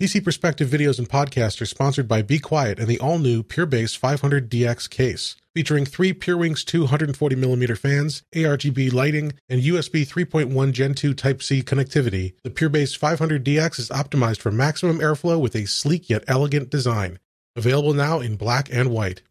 [0.00, 4.88] PC Perspective videos and podcasts are sponsored by Be Quiet and the all-new PureBase 500DX
[4.88, 11.64] case, featuring three PureWings 2 140mm fans, ARGB lighting, and USB 3.1 Gen 2 Type-C
[11.64, 12.34] connectivity.
[12.44, 17.18] The PureBase 500DX is optimized for maximum airflow with a sleek yet elegant design.
[17.56, 19.22] Available now in black and white.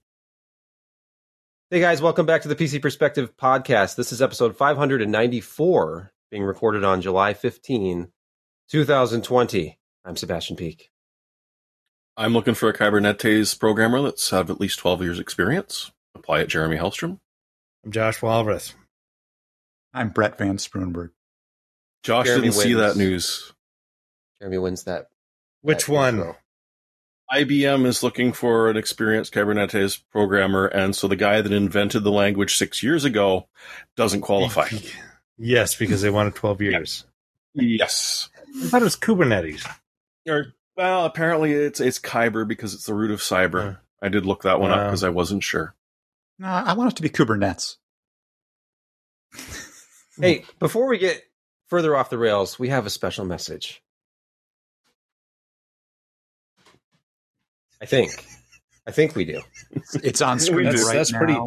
[1.72, 3.96] Hey guys, welcome back to the PC Perspective podcast.
[3.96, 8.10] This is episode 594, being recorded on July 15,
[8.70, 9.77] 2020.
[10.08, 10.90] I'm Sebastian Peak.
[12.16, 15.92] I'm looking for a Kubernetes programmer that's have at least 12 years experience.
[16.16, 17.20] Apply at Jeremy Hellstrom.
[17.84, 18.74] I'm Josh Walrath.
[19.94, 21.10] I'm Brett Van Sproonberg.
[22.04, 23.52] Josh Jeremy didn't see that news.
[24.40, 25.10] Jeremy wins that.
[25.62, 26.16] Which that one?
[26.20, 26.38] intro.
[27.34, 32.12] IBM is looking for an experienced Kubernetes programmer, and so the guy that invented the
[32.12, 33.50] language six years ago
[33.98, 34.70] doesn't qualify.
[35.40, 37.06] Yes, because they wanted 12 years.
[37.54, 38.28] yes.
[38.64, 39.68] I thought it was Kubernetes.
[40.28, 43.74] Or, well, apparently it's it's Kyber because it's the root of cyber.
[43.74, 43.80] Huh.
[44.02, 45.74] I did look that one up because I wasn't sure.
[46.40, 47.76] No, I want it to be Kubernetes.
[50.20, 51.22] Hey, before we get
[51.68, 53.84] further off the rails, we have a special message.
[57.82, 58.26] I think.
[58.88, 59.42] I think we do.
[60.04, 61.18] It's on screen That's- right that's now.
[61.20, 61.40] pretty-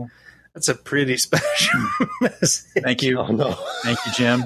[0.55, 1.81] That's a pretty special
[2.20, 2.83] message.
[2.83, 3.19] Thank you.
[3.19, 3.53] Oh no.
[3.83, 4.45] Thank you, Jim.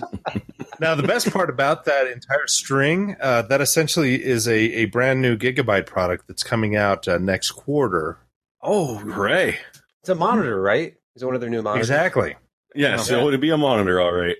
[0.80, 5.22] Now, the best part about that entire string, uh, that essentially is a, a brand
[5.22, 8.18] new Gigabyte product that's coming out uh, next quarter.
[8.60, 9.58] Oh, hooray!
[10.02, 10.94] It's a monitor, right?
[11.14, 11.88] Is it one of their new monitors?
[11.88, 12.36] Exactly.
[12.74, 14.36] Yeah, so it would be a monitor, all right.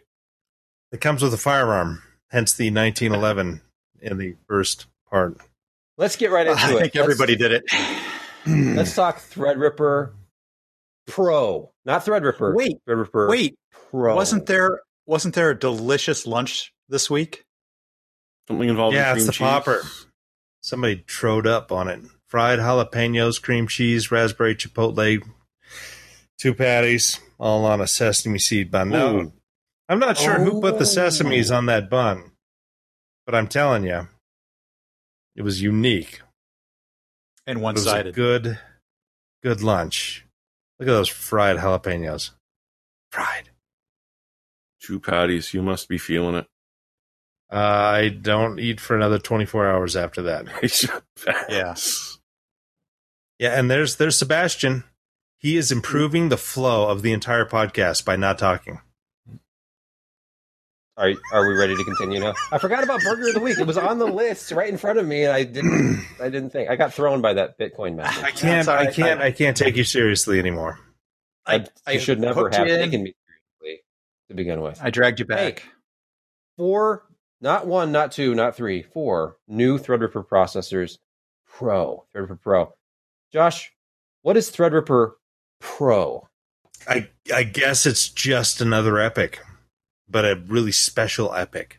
[0.93, 3.61] It comes with a firearm, hence the 1911
[4.01, 5.39] in the first part.
[5.97, 6.77] Let's get right into I it.
[6.77, 7.65] I think everybody did it.
[7.73, 10.11] Let's, let's talk Threadripper
[11.07, 12.55] Pro, not Threadripper.
[12.55, 13.55] Wait, Threadripper wait.
[13.91, 14.15] Pro.
[14.17, 17.45] Wasn't there wasn't there a delicious lunch this week?
[18.49, 19.39] Something involving Yeah, cream it's the cheese.
[19.41, 19.83] popper.
[20.63, 22.01] Somebody trode up on it.
[22.29, 25.23] Fried jalapenos, cream cheese, raspberry chipotle,
[26.39, 28.89] two patties, all on a sesame seed bun.
[28.89, 29.33] No,
[29.89, 31.09] I'm not sure who put the Oh.
[31.09, 32.33] sesames on that bun,
[33.27, 34.09] but I'm telling you,
[35.37, 36.23] it was unique.
[37.47, 38.15] And It one was a sided.
[38.15, 38.59] good,
[39.43, 40.24] good lunch.
[40.79, 42.31] Look at those fried jalapenos.
[43.13, 43.51] Fried.
[44.81, 45.55] Two patties.
[45.55, 46.47] You must be feeling it.
[47.53, 51.03] Uh, I don't eat for another 24 hours after that.
[51.49, 51.75] Yeah.
[53.39, 54.85] Yeah, and there's there's Sebastian.
[55.39, 58.81] He is improving the flow of the entire podcast by not talking.
[60.97, 62.35] Are are we ready to continue now?
[62.53, 63.59] I forgot about Burger of the Week.
[63.59, 66.07] It was on the list right in front of me, and I didn't.
[66.21, 66.71] I didn't think.
[66.71, 68.23] I got thrown by that Bitcoin message.
[68.23, 68.69] I can't.
[68.69, 69.21] I can't.
[69.21, 70.79] I can't take you seriously anymore.
[71.47, 72.81] I, you should never hooked have you in.
[72.81, 73.15] taken me
[73.61, 73.83] seriously
[74.29, 74.81] to begin with.
[74.83, 75.65] I dragged you back.
[76.57, 77.05] Four,
[77.41, 80.99] not one, not two, not three, four new Threadripper processors
[81.47, 82.05] Pro.
[82.15, 82.73] Threadripper Pro.
[83.33, 83.73] Josh,
[84.23, 85.15] what is Threadripper
[85.61, 86.29] Pro?
[86.89, 89.39] I I guess it's just another EPYC,
[90.09, 91.73] but a really special EPYC.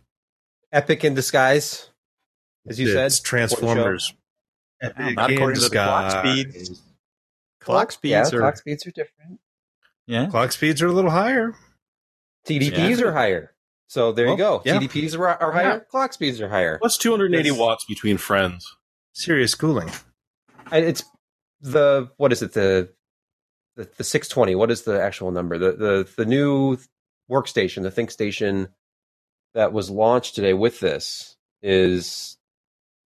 [0.74, 1.90] EPYC in disguise,
[2.68, 3.26] as you it's said.
[3.26, 4.14] Transformers.
[4.84, 6.82] Oh, EPYC not according to the clock speeds.
[7.62, 9.40] Clock speeds yeah, are clock speeds are different.
[10.06, 10.28] yeah.
[10.28, 11.56] Clock speeds are a little higher.
[12.48, 13.06] TDPs Yeah.
[13.08, 13.52] are higher.
[13.88, 14.62] So there you go.
[14.66, 14.80] yeah.
[14.80, 15.66] TDPs are, are higher.
[15.68, 15.80] Yeah.
[15.80, 16.78] Clock speeds are higher.
[16.80, 17.58] What's 280 Yes.
[17.58, 18.76] watts between friends?
[19.14, 19.90] Serious cooling.
[20.72, 21.04] It's
[21.62, 22.90] the what is it the
[23.76, 26.78] the, the 620 what is the actual number the the the new
[27.32, 28.70] workstation the ThinkStation
[29.54, 32.38] that was launched today with this is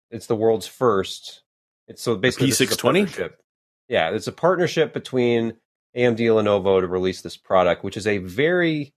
[0.09, 1.43] it's the world's first
[1.87, 2.81] it's so basically this is a P620?
[2.83, 3.41] partnership.
[3.87, 5.51] yeah it's a partnership between
[5.95, 6.17] AMD and
[6.47, 8.93] Lenovo to release this product which is a very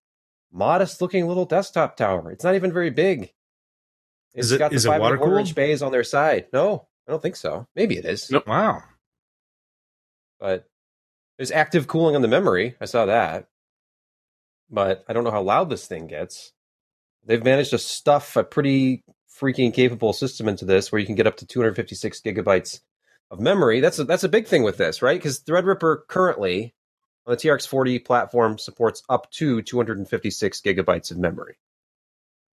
[0.52, 3.30] modest looking little desktop tower it's not even very big
[4.34, 5.38] Is It's it- got the is five water cooled?
[5.38, 8.46] inch bays on their side no I don't think so maybe it is Nope.
[8.48, 8.82] Wow.
[10.40, 10.66] but
[11.36, 12.76] there's active cooling on the memory.
[12.80, 13.48] I saw that.
[14.74, 16.52] But I don't know how loud this thing gets.
[17.24, 19.02] They've managed to stuff a pretty
[19.40, 22.80] freaking capable system into this where you can get up to 256 gigabytes
[23.30, 23.80] of memory.
[23.80, 25.18] That's a, that's a big thing with this, right?
[25.18, 26.74] Because Threadripper currently
[27.26, 31.56] on the TRX40 platform supports up to 256 gigabytes of memory.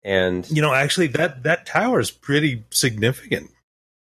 [0.03, 3.51] And You know, actually, that that tower is pretty significant.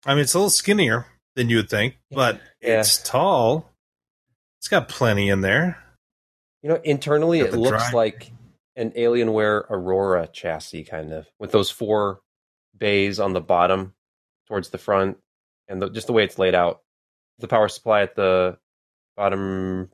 [0.05, 2.79] I mean, it's a little skinnier than you would think, but Yeah.
[2.81, 3.71] it's tall.
[4.59, 5.77] It's got plenty in there.
[6.63, 7.93] You know, internally it looks drive.
[7.93, 8.31] like
[8.75, 12.21] an Alienware Aurora chassis, kind of, with those four
[12.75, 13.93] bays on the bottom
[14.47, 15.17] towards the front,
[15.67, 16.81] and the, just the way it's laid out.
[17.39, 18.57] The power supply at the
[19.15, 19.89] bottom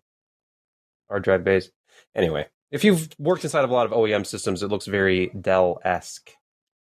[1.09, 1.71] hard drive bays.
[2.15, 5.79] Anyway, if you've worked inside of a lot of OEM systems, it looks very Dell
[5.83, 6.31] esque.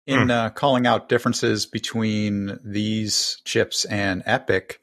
[0.07, 4.77] In uh, calling out differences between these chips and EPYC,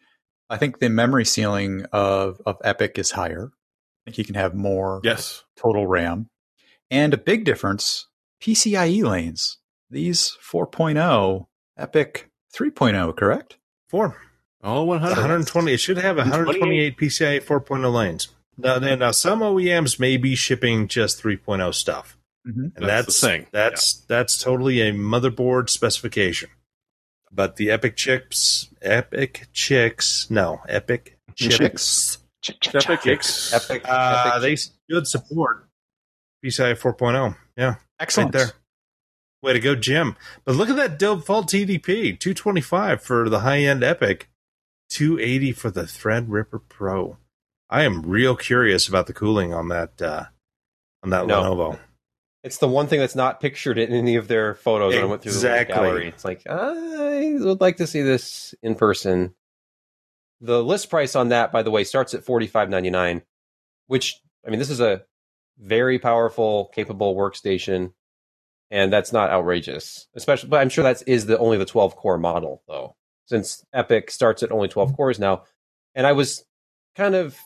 [0.48, 3.50] I think the memory ceiling of, of EPYC is higher.
[4.08, 5.44] I think you can have more Yes.
[5.56, 6.30] total RAM.
[6.90, 8.06] And a big difference
[8.40, 9.58] PCIe lanes.
[9.90, 11.46] These 4.0,
[11.78, 12.24] EPYC
[12.54, 13.58] 3.0, correct?
[13.88, 14.16] Four.
[14.62, 15.10] All 100.
[15.16, 15.72] 120.
[15.72, 18.28] It should have 128 PCIe 4.0 lanes.
[18.56, 22.16] Now, now, now, some OEMs may be shipping just 3.0 stuff,
[22.46, 22.54] Mhm.
[22.54, 23.46] and That's that's the thing.
[23.52, 26.50] That's that's totally a motherboard specification.
[27.30, 32.18] But the EPYC chips, EPYC chicks, no, EPYC chips, Chicks.
[32.46, 33.52] Epic X.
[33.52, 35.68] EPYC, uh, EPYC they should support
[36.44, 37.36] PCIe 4.0.
[37.56, 38.34] Yeah, Excellent.
[38.34, 38.52] right there.
[39.42, 40.16] Way to go, Jim.
[40.44, 44.22] But look at that default TDP 225 for the high end EPYC,
[44.90, 47.18] 280 for the Threadripper Pro.
[47.70, 50.24] I am real curious about the cooling on that uh,
[51.02, 51.42] on that No.
[51.42, 51.78] Lenovo.
[52.44, 54.94] It's the one thing that's not pictured in any of their photos.
[54.94, 55.74] When I went through the Exactly.
[55.74, 56.08] gallery.
[56.08, 59.34] It's like I would like to see this in person.
[60.40, 63.22] The list price on that, by the way, starts at forty five ninety nine,
[63.86, 65.02] which I mean, this is a
[65.58, 67.92] very powerful, capable workstation,
[68.70, 70.06] and that's not outrageous.
[70.14, 72.94] Especially, but I'm sure that is the only the twelve core model though,
[73.26, 74.96] since EPYC starts at only twelve mm-hmm.
[74.96, 75.44] cores now.
[75.94, 76.44] And I was
[76.94, 77.36] kind of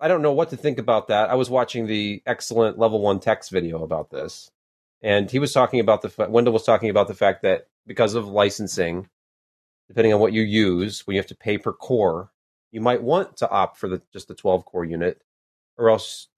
[0.00, 1.30] I don't know what to think about that.
[1.30, 4.50] I was watching the excellent Level1Techs video about this,
[5.02, 8.14] and he was talking about the fa- Wendell was talking about the fact that because
[8.14, 9.08] of licensing,
[9.88, 12.30] depending on what you use, when you have to pay per core,
[12.72, 15.22] you might want to opt for the just the 12 core unit,
[15.76, 16.28] or else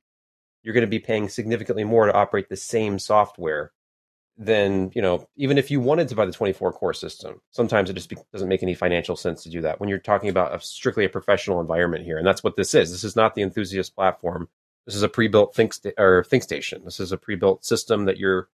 [0.62, 3.72] you're going to be paying significantly more to operate the same software
[4.38, 7.40] than you know even if you wanted to buy the 24 core system.
[7.50, 10.30] Sometimes it just be- doesn't make any financial sense to do that when you're talking
[10.30, 12.90] about a, strictly a professional environment here and that's what this is.
[12.90, 14.48] This is not the enthusiast platform.
[14.86, 16.82] This is a pre-built think sta- or think station.
[16.84, 18.48] This is a pre-built system that you're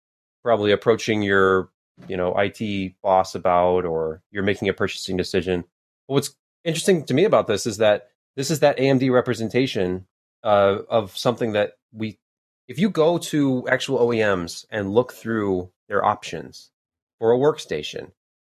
[0.43, 1.71] probably approaching your
[2.09, 5.65] you know IT boss about or you're making a purchasing decision.
[6.07, 10.07] But what's interesting to me about this is that this is that AMD representation
[10.43, 12.19] uh, of something that we
[12.67, 16.71] if you go to actual OEMs and look through their options
[17.19, 18.11] for a workstation,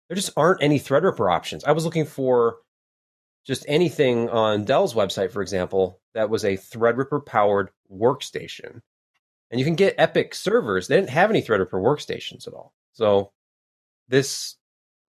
[0.08, 1.64] there just aren't any Threadripper options.
[1.64, 2.58] I was looking for
[3.46, 8.80] just anything on Dell's website, for example, that was a Threadripper powered workstation.
[9.50, 10.88] And you can get EPYC servers.
[10.88, 12.74] They didn't have any Threadripper workstations at all.
[12.92, 13.32] So
[14.08, 14.56] this,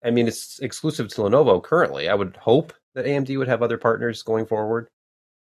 [0.04, 2.10] I mean, it's exclusive to Lenovo currently.
[2.10, 4.90] I would hope that AMD would have other partners going forward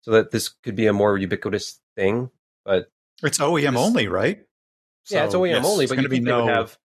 [0.03, 2.31] so that this could be a more ubiquitous thing.
[2.65, 2.89] But
[3.23, 4.45] It's OEM This- only, right?
[5.11, 6.79] yeah, it's OEM yes, only, but you think they would no- have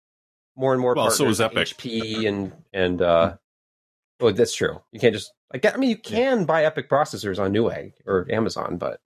[0.55, 1.17] more and more Well, partners.
[1.17, 1.75] so is EPYC.
[1.75, 3.37] HP and and uh,
[4.19, 4.81] well, that's true.
[4.91, 5.31] You can't just.
[5.53, 8.99] I, get, I mean, you can buy EPYC processors on Newegg or Amazon, but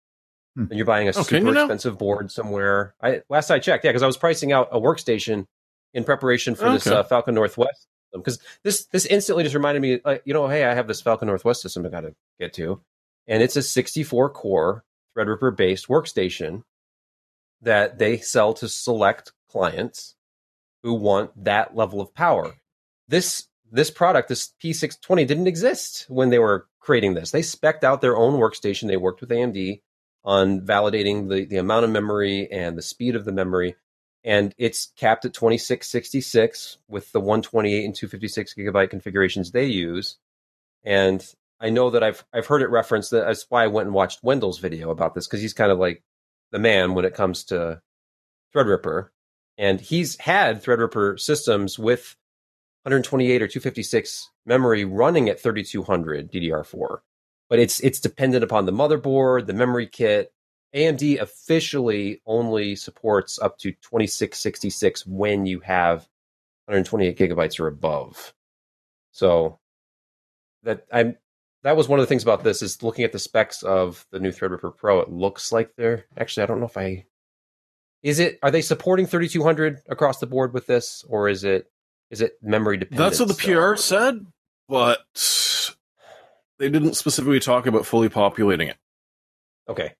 [0.55, 0.65] Hmm.
[0.71, 4.07] you're buying a Oh, super expensive board somewhere, I last I checked, yeah, because I
[4.07, 5.45] was pricing out a workstation
[5.93, 10.21] in preparation for this uh, Falcon Northwest because this this instantly just reminded me, like,
[10.25, 12.81] you know, hey, I have this Falcon Northwest system I got to get to,
[13.27, 14.83] and it's a 64 core
[15.17, 16.63] Threadripper based workstation
[17.61, 20.15] that they sell to select clients
[20.83, 22.53] who want that level of power.
[23.07, 27.31] This this product, this P620, didn't exist when they were creating this.
[27.31, 28.87] They specced out their own workstation.
[28.87, 29.81] They worked with AMD
[30.23, 33.75] on validating the, the amount of memory and the speed of the memory.
[34.23, 40.17] And it's capped at 2666 with the 128 and 256 gigabyte configurations they use.
[40.83, 41.25] And
[41.61, 43.11] I know that I've I've heard it referenced.
[43.11, 45.79] That that's why I went and watched Wendell's video about this because he's kind of
[45.79, 46.03] like
[46.51, 47.81] the man when it comes to
[48.55, 49.09] Threadripper,
[49.57, 52.15] and he's had Threadripper systems with
[52.83, 56.99] 128 or 256 memory running at 3200 DDR4,
[57.49, 60.31] but it's it's dependent upon the motherboard, the memory kit.
[60.75, 66.07] AMD officially only supports up to 2666 when you have
[66.65, 68.33] 128 gigabytes or above.
[69.11, 69.59] So
[70.63, 71.17] that I'm
[71.63, 74.19] that was one of the things about this is looking at the specs of the
[74.19, 74.99] new Threadripper Pro.
[74.99, 77.05] It looks like they're actually I don't know if I
[78.03, 81.69] is it are they supporting 3200 across the board with this or is it
[82.11, 83.09] is it memory dependent?
[83.09, 83.33] That's what the?
[83.35, 84.25] PR said,
[84.67, 84.99] but
[86.57, 88.77] they didn't specifically talk about fully populating it.
[89.67, 89.93] Okay.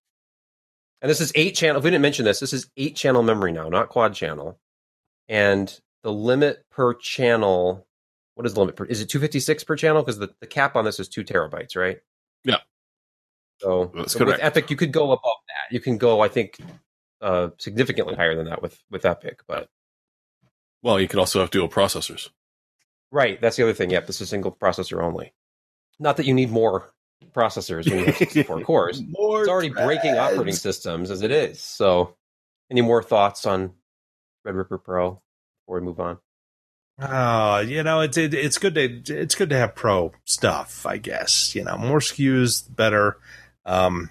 [1.01, 1.77] And this is eight channel.
[1.77, 4.59] If we didn't mention this, this is eight channel memory now, not quad channel.
[5.27, 7.87] And the limit per channel,
[8.35, 8.85] what is the limit per?
[8.85, 10.01] Is it 256 per channel?
[10.01, 11.99] Because the, the cap on this is two terabytes, right?
[12.43, 12.57] Yeah.
[13.59, 14.39] So, That's so with.
[14.39, 15.73] EPYC, you could go above that.
[15.73, 16.57] You can go, I think,
[17.21, 19.39] uh, significantly higher than that with with EPYC.
[19.47, 19.69] But
[20.81, 22.29] Well, you could also have dual processors.
[23.11, 23.89] right, that's the other thing.
[23.89, 25.33] Yep, this is single processor only.
[25.99, 26.91] Not that you need more
[27.33, 29.01] processors when you have 64 cores.
[29.07, 31.61] More it's already breaking operating systems as it is.
[31.61, 32.15] So,
[32.71, 33.73] any more thoughts on
[34.45, 35.21] Threadripper Pro
[35.61, 36.17] before we move on?
[37.01, 40.85] Oh, you know, it's it, it's good to it's good to have pro stuff.
[40.85, 43.17] I guess you know more SKUs better.
[43.65, 44.09] Um,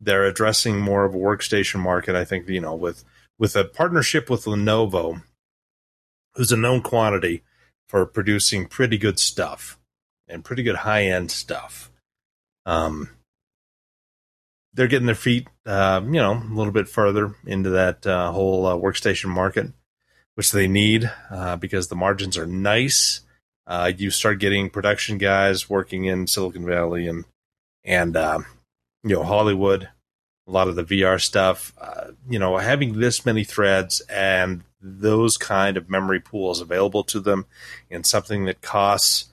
[0.00, 2.14] they're addressing more of a workstation market.
[2.14, 3.04] I think you know with
[3.38, 5.22] with a partnership with Lenovo,
[6.34, 7.42] who's a known quantity
[7.88, 9.78] for producing pretty good stuff
[10.28, 11.91] and pretty good high end stuff.
[12.66, 13.08] Um,
[14.74, 18.66] they're getting their feet, uh, you know, a little bit further into that uh, whole
[18.66, 19.68] uh, workstation market,
[20.34, 23.20] which they need uh, because the margins are nice.
[23.66, 27.24] Uh, you start getting production guys working in Silicon Valley and
[27.84, 28.38] and uh,
[29.04, 29.88] you know Hollywood,
[30.46, 31.72] a lot of the VR stuff.
[32.28, 37.46] you know, having this many threads and those kind of memory pools available to them
[37.88, 39.31] in something that costs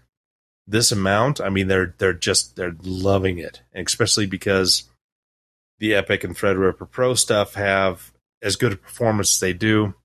[0.70, 4.84] this amount, I mean, they're they're just they're loving it, and especially because
[5.80, 8.12] the EPYC and Threadripper Pro stuff have
[8.42, 9.96] as good a performance as they do.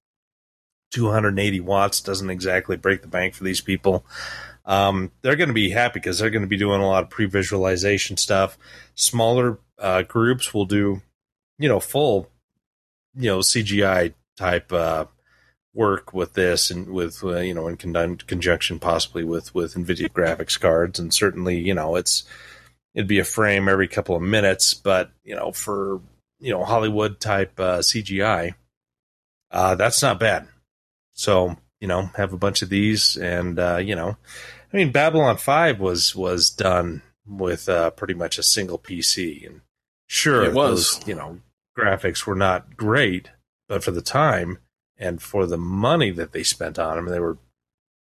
[0.93, 4.07] 280 watts doesn't exactly break the bank for these people.
[4.65, 7.11] Um, they're going to be happy because they're going to be doing a lot of
[7.11, 8.57] pre-visualization stuff.
[8.95, 11.03] Smaller uh, groups will do,
[11.59, 12.31] you know, full,
[13.17, 15.07] you know, CGI type uh,
[15.75, 20.09] work with this and with uh, you know in con- conjunction possibly with with Nvidia
[20.09, 20.99] graphics cards.
[20.99, 22.25] And certainly you know it's
[22.95, 26.01] it'd be a frame every couple of minutes but you know for
[26.39, 28.55] you know Hollywood type uh, CGI
[29.51, 30.49] uh, that's not bad.
[31.13, 34.17] So you know have a bunch of these and uh, you know
[34.73, 39.61] I mean Babylon 5 was was done with uh, pretty much a single PC and
[40.07, 40.99] sure it was.
[40.99, 41.41] those, you know
[41.77, 43.31] graphics were not great
[43.69, 44.59] but for the time
[44.99, 47.39] and for the money that they spent on them, they were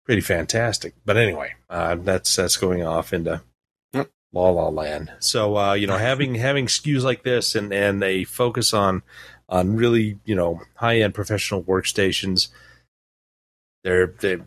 [0.05, 0.94] pretty fantastic.
[1.05, 3.41] But anyway, uh, that's that's going off into
[3.94, 4.10] yep.
[4.34, 5.12] la la land.
[5.20, 9.03] So uh, you know, having having SKUs like this and and a focus on
[9.50, 12.50] on really you know high end professional workstations,
[13.84, 14.38] they're they.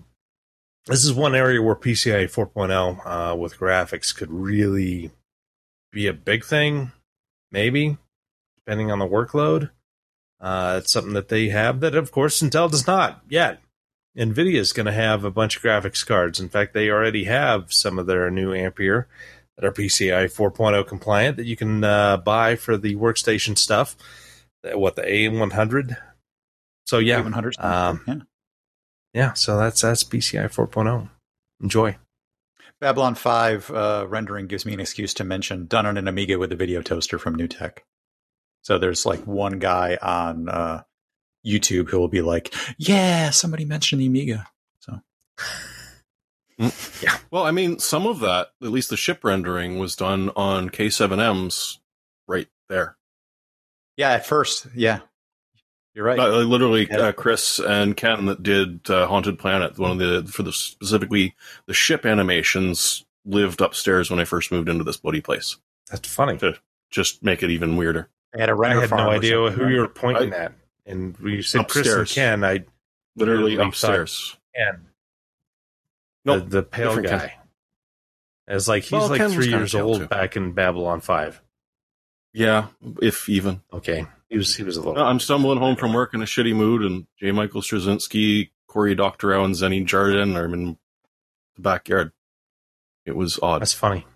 [0.86, 5.10] This is one area where PCI 4.0 uh, with graphics could really
[5.92, 6.92] be a big thing,
[7.52, 7.98] maybe
[8.56, 9.70] depending on the workload.
[10.40, 13.60] Uh, it's something that they have that, of course, Intel does not yet.
[14.16, 16.40] NVIDIA is going to have a bunch of graphics cards.
[16.40, 19.06] In fact, they already have some of their new Ampere
[19.56, 23.96] that are PCI 4.0 compliant that you can uh, buy for the workstation stuff.
[24.64, 25.96] What the A100?
[26.86, 27.62] So yeah, A100.
[27.62, 28.14] Um, yeah,
[29.14, 29.32] yeah.
[29.34, 31.08] So that's that's PCI 4.0.
[31.62, 31.96] Enjoy.
[32.80, 36.52] Babylon 5 uh, rendering gives me an excuse to mention done on an Amiga with
[36.52, 37.78] a video toaster from NewTek.
[38.68, 40.82] So there's like one guy on uh,
[41.42, 44.46] YouTube who will be like, "Yeah, somebody mentioned the Amiga."
[44.80, 45.00] So,
[47.00, 47.16] yeah.
[47.30, 51.78] Well, I mean, some of that, at least the ship rendering, was done on K7Ms
[52.26, 52.98] right there.
[53.96, 55.00] Yeah, at first, yeah,
[55.94, 56.18] you're right.
[56.18, 60.42] Uh, literally, uh, Chris and Ken that did uh, Haunted Planet, one of the for
[60.42, 61.34] the specifically
[61.64, 65.56] the ship animations lived upstairs when I first moved into this bloody place.
[65.90, 66.36] That's funny.
[66.36, 66.58] To
[66.90, 68.10] just make it even weirder.
[68.32, 70.52] They had a render I had farm no idea who you were pointing I- at,
[70.86, 72.10] and when you said Chris Upstairs.
[72.10, 72.64] and Ken, I
[73.16, 74.36] Literally Literally upstairs.
[74.54, 74.86] Ken,
[76.24, 77.28] Nope, the, the pale different guy.
[77.28, 77.38] Ken.
[78.56, 80.06] It's like he's Well, like Ken three years old too.
[80.06, 81.42] back in Babylon Five.
[82.32, 82.68] Yeah,
[83.02, 83.62] if even.
[83.72, 84.94] Okay, he was he was a little.
[84.94, 87.32] No, I'm stumbling home from work in a shitty mood, and J.
[87.32, 90.78] Michael Straczynski, Cory Doctorow, and Xeni Jardin are in
[91.56, 92.12] the backyard.
[93.04, 93.62] It was odd.
[93.62, 94.06] That's funny.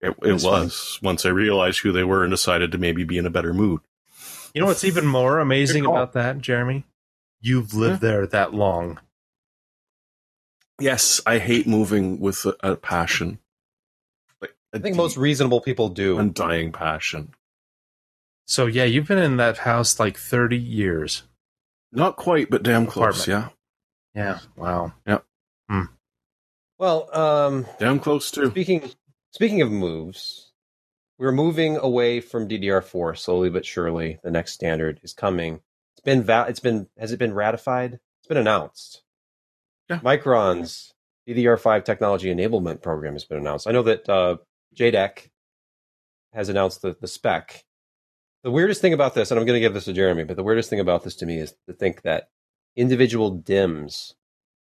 [0.00, 3.18] It, it That's was once I realized who they were and decided to maybe be
[3.18, 3.80] in a better mood.
[4.54, 6.84] You know what's even more amazing about that, Jeremy?
[7.40, 8.98] You've lived there that long.
[10.78, 13.38] Yes, I hate moving with a, a passion.
[14.40, 16.18] Like a I think deep, most reasonable people do.
[16.18, 17.34] undying passion.
[18.46, 21.24] So yeah, you've been in that house like thirty years.
[21.92, 23.26] Not quite, but damn close.
[23.26, 23.52] Apartment.
[24.14, 24.38] Yeah, Yeah.
[24.56, 24.92] Wow.
[25.06, 25.18] Yeah.
[26.80, 28.48] Well, um, damn close too.
[28.48, 28.90] Speaking
[29.32, 30.52] speaking of moves,
[31.18, 34.18] we're moving away from DDR4 slowly but surely.
[34.22, 35.60] The next standard is coming.
[35.94, 37.94] It's been va- it's been has it been ratified?
[38.20, 39.02] It's been announced.
[39.88, 39.98] Yeah.
[40.00, 40.94] Micron's
[41.28, 43.66] DDR5 technology enablement program has been announced.
[43.66, 44.36] I know that uh,
[44.74, 45.28] JEDEC
[46.32, 47.64] has announced the, the spec.
[48.42, 50.42] The weirdest thing about this, and I'm going to give this to Jeremy, but the
[50.42, 52.30] weirdest thing about this to me is to think that
[52.76, 54.14] individual DIMMs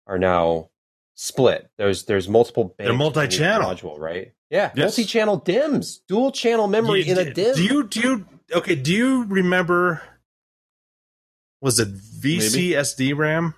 [0.07, 0.71] are now
[1.17, 1.69] split.
[1.77, 2.75] There's there's multiple.
[2.79, 3.75] They're banks within each multi-channel.
[3.75, 4.33] module, right?
[4.51, 4.97] Yeah, Yes.
[4.97, 7.55] multi-channel DIMMs, dual channel memory You- in a DIMM.
[7.57, 8.75] Do you do you okay?
[8.77, 10.03] Do you remember?
[11.61, 13.55] Was it VCSD RAM?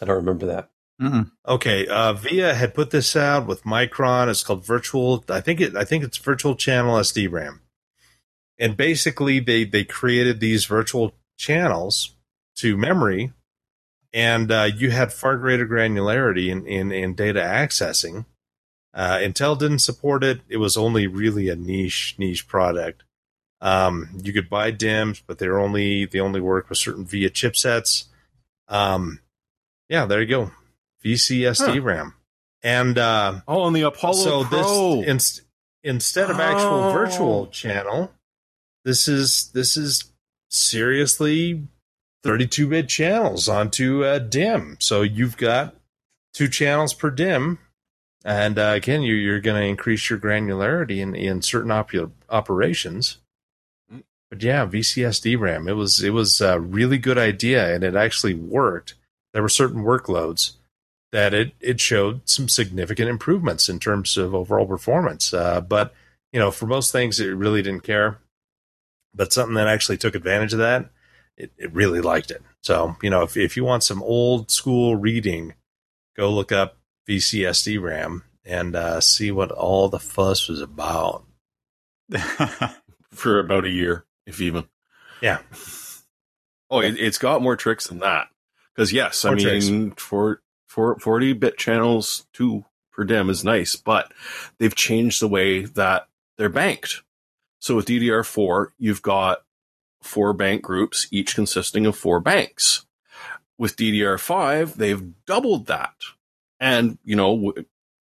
[0.00, 0.70] I don't remember that.
[1.00, 1.30] Mm-mm.
[1.46, 4.28] Okay, uh, Via had put this out with Micron.
[4.30, 5.24] It's called virtual.
[5.28, 5.76] I think it.
[5.76, 7.60] I think it's virtual channel SD RAM.
[8.58, 12.14] And basically, they they created these virtual channels
[12.56, 13.32] to memory
[14.12, 18.26] and uh, you had far greater granularity in, in, in data accessing.
[18.92, 20.40] Uh, Intel didn't support it.
[20.48, 23.04] It was only really a niche niche product.
[23.60, 28.04] Um, you could buy DIMMs, but they're only they only work with certain VIA chipsets.
[28.68, 29.20] Um,
[29.88, 30.50] yeah, there you go,
[31.04, 31.80] VCSD Huh.
[31.82, 32.14] RAM,
[32.62, 35.02] and uh, Oh, on the Apollo so Pro.
[35.02, 35.40] this
[35.84, 36.92] in, instead of actual Oh.
[36.92, 38.12] virtual channel,
[38.84, 40.10] this is this is
[40.50, 41.66] seriously
[42.22, 44.82] 32 bit channels onto uh, DIMM.
[44.82, 45.74] So you've got
[46.32, 47.58] two channels per DIMM,
[48.24, 51.90] and uh, again, you, you're going to increase your granularity in in certain op-
[52.28, 53.18] operations.
[53.92, 54.02] Mm.
[54.30, 55.68] But yeah, VCS DRAM.
[55.68, 58.94] It was it was a really good idea, and it actually worked.
[59.32, 60.54] There were certain workloads
[61.12, 65.32] that it it showed some significant improvements in terms of overall performance.
[65.32, 65.94] Uh, but
[66.32, 68.18] you know, for most things, it really didn't care.
[69.14, 70.90] But something that actually took advantage of that,
[71.36, 72.42] it, it really liked it.
[72.62, 75.54] So you know, if if you want some old school reading,
[76.16, 76.76] go look up
[77.08, 81.24] VCSD RAM and uh, see what all the fuss was about.
[83.12, 84.64] for about a year, if even.
[85.20, 85.38] Yeah.
[86.70, 88.28] Oh, it, it's got more tricks than that.
[88.74, 93.76] Because yes, More I mean, for for forty bit channels two per DIM is nice,
[93.76, 94.12] but
[94.58, 97.02] they've changed the way that they're banked.
[97.58, 99.42] So with DDR4, you've got
[100.02, 102.86] four bank groups, each consisting of four banks.
[103.58, 105.92] With DDR5, they've doubled that,
[106.60, 107.52] and you know.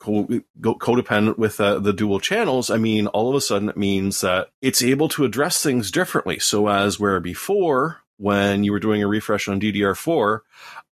[0.01, 0.29] Co-
[0.63, 4.47] codependent with uh, the dual channels, I mean, all of a sudden it means that
[4.61, 6.39] it's able to address things differently.
[6.39, 10.39] So, as where before, when you were doing a refresh on DDR4,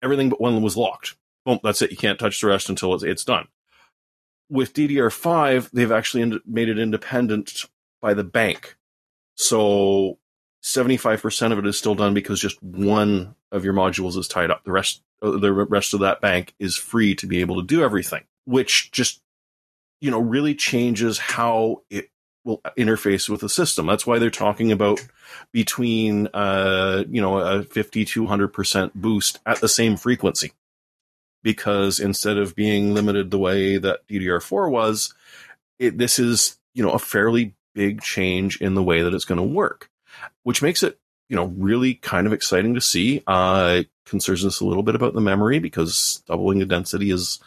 [0.03, 1.17] everything but one was locked.
[1.45, 1.91] Boom, that's it.
[1.91, 3.49] You can't touch the rest until it's, it's done.
[4.49, 7.65] With DDR5, they've actually ind- made it independent
[8.01, 8.77] by the bank.
[9.37, 10.19] So
[10.63, 14.65] 75% of it is still done because just one of your modules is tied up.
[14.65, 18.25] The rest, the rest of that bank is free to be able to do everything,
[18.45, 19.21] which just,
[20.01, 22.11] you know, really changes how it
[22.45, 23.87] will interface with the system.
[23.87, 25.07] That's why they're talking about
[25.53, 30.53] between, uh, you know, a 50 to 100% boost at the same frequency.
[31.43, 35.15] Because instead of being limited the way that DDR4 was,
[35.79, 39.41] it, this is, you know, a fairly big change in the way that it's going
[39.41, 39.91] to work,
[40.43, 43.23] which makes it, you know, really kind of exciting to see.
[43.27, 47.41] Uh, concerns us a little bit about the memory because doubling the density is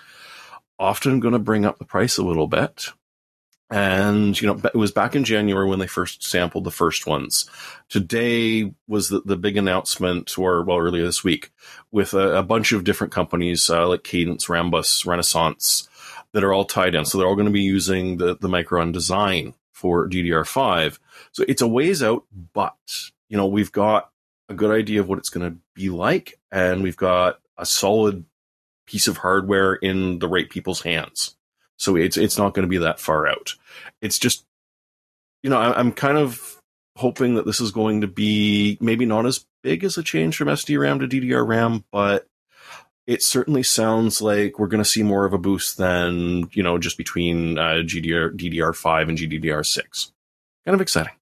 [0.79, 2.87] often going to bring up the price a little bit.
[3.69, 7.49] And, you know, it was back in January when they first sampled the first ones.
[7.89, 11.51] Today was the, the big announcement, or well, earlier this week,
[11.91, 15.87] with a, a bunch of different companies uh, like Cadence, Rambus, Renesas
[16.33, 17.05] that are all tied in.
[17.05, 20.99] So they're all going to be using the, the Micron design for DDR5.
[21.31, 22.77] So it's a ways out, but,
[23.27, 24.11] you know, we've got
[24.49, 28.23] a good idea of what it's going to be like, and we've got a solid
[28.85, 31.35] piece of hardware in the right people's hands.
[31.77, 33.55] So it's it's not going to be that far out.
[34.01, 34.45] It's just,
[35.41, 36.61] you know, I, I'm kind of
[36.95, 40.47] hoping that this is going to be maybe not as big as a change from
[40.47, 42.27] SDRAM to DDR-RAM, but
[43.07, 46.77] it certainly sounds like we're going to see more of a boost than you know
[46.77, 50.11] just between uh, GDR DDR5 and GDDR6.
[50.65, 51.13] Kind of exciting.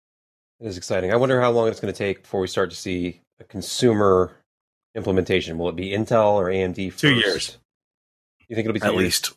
[0.59, 1.13] It is exciting.
[1.13, 4.35] I wonder how long it's going to take before we start to see a consumer
[4.95, 5.57] implementation.
[5.57, 6.91] Will it be Intel or AMD?
[6.91, 7.01] First?
[7.01, 7.57] Two years.
[8.47, 9.03] You think it'll be At years?
[9.03, 9.33] least.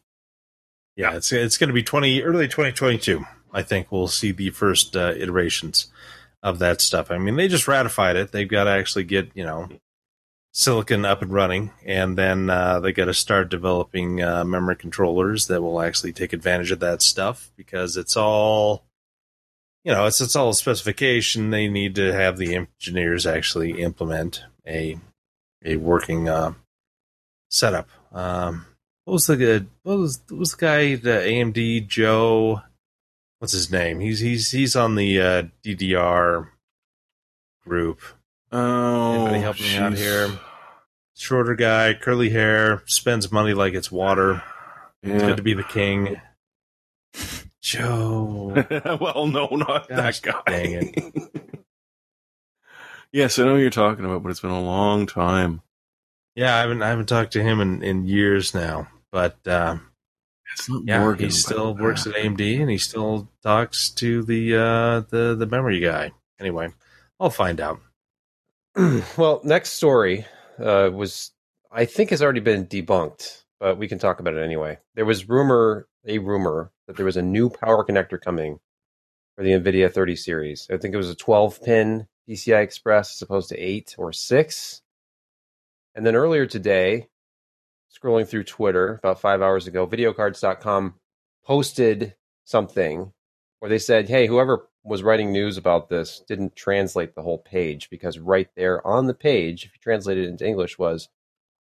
[0.97, 3.25] Yeah, it's it's going to be twenty early twenty twenty two.
[3.53, 5.88] I think we'll see the first uh, iterations
[6.43, 7.11] of that stuff.
[7.11, 8.33] I mean, they just ratified it.
[8.33, 9.69] They've got to actually get you know
[10.53, 15.47] silicon up and running, and then uh, they got to start developing uh, memory controllers
[15.49, 18.85] that will actually take advantage of that stuff because it's all
[19.85, 21.51] you know it's it's all a specification.
[21.51, 24.99] They need to have the engineers actually implement a
[25.64, 26.55] a working uh,
[27.50, 27.88] setup.
[28.12, 28.66] Um,
[29.05, 29.68] what was the good?
[29.83, 30.94] What was what was the guy?
[30.96, 32.62] The AMD Joe.
[33.38, 34.00] What's his name?
[34.00, 36.48] He's he's he's on the uh, DDR
[37.66, 38.00] group.
[38.53, 40.31] Oh, Anybody help me out here?
[41.16, 44.42] Shorter guy, curly hair, spends money like it's water.
[45.03, 46.20] It's good to be the king.
[47.61, 48.53] Joe.
[49.00, 50.53] well, no, not Gosh, that guy.
[50.62, 51.12] dang
[53.14, 55.62] yes, I know who you're talking about, but it's been a long time.
[56.35, 58.88] Yeah, I haven't I haven't talked to him in, in years now.
[59.12, 59.79] But uh,
[60.53, 64.22] It's not yeah, Morgan, he still but- works at AMD and he still talks to
[64.24, 66.11] the uh, the the memory guy.
[66.40, 66.68] Anyway,
[67.20, 67.81] I'll find out.
[69.16, 70.27] well, next story
[70.59, 71.31] uh, was,
[71.70, 74.79] I think, has already been debunked, but we can talk about it anyway.
[74.96, 78.59] There was rumor, a rumor, that there was a new power connector coming
[79.37, 80.66] for the NVIDIA 30 series.
[80.72, 84.83] I think it was a 12 pin PCI Express as opposed to eight or six.
[85.95, 87.09] And then earlier today,
[87.97, 90.95] scrolling through Twitter about five hours ago, videocardz.com
[91.45, 93.13] posted something
[93.61, 97.89] where they said, hey, whoever was writing news about this didn't translate the whole page
[97.91, 101.09] because right there on the page, if you translate it into English, was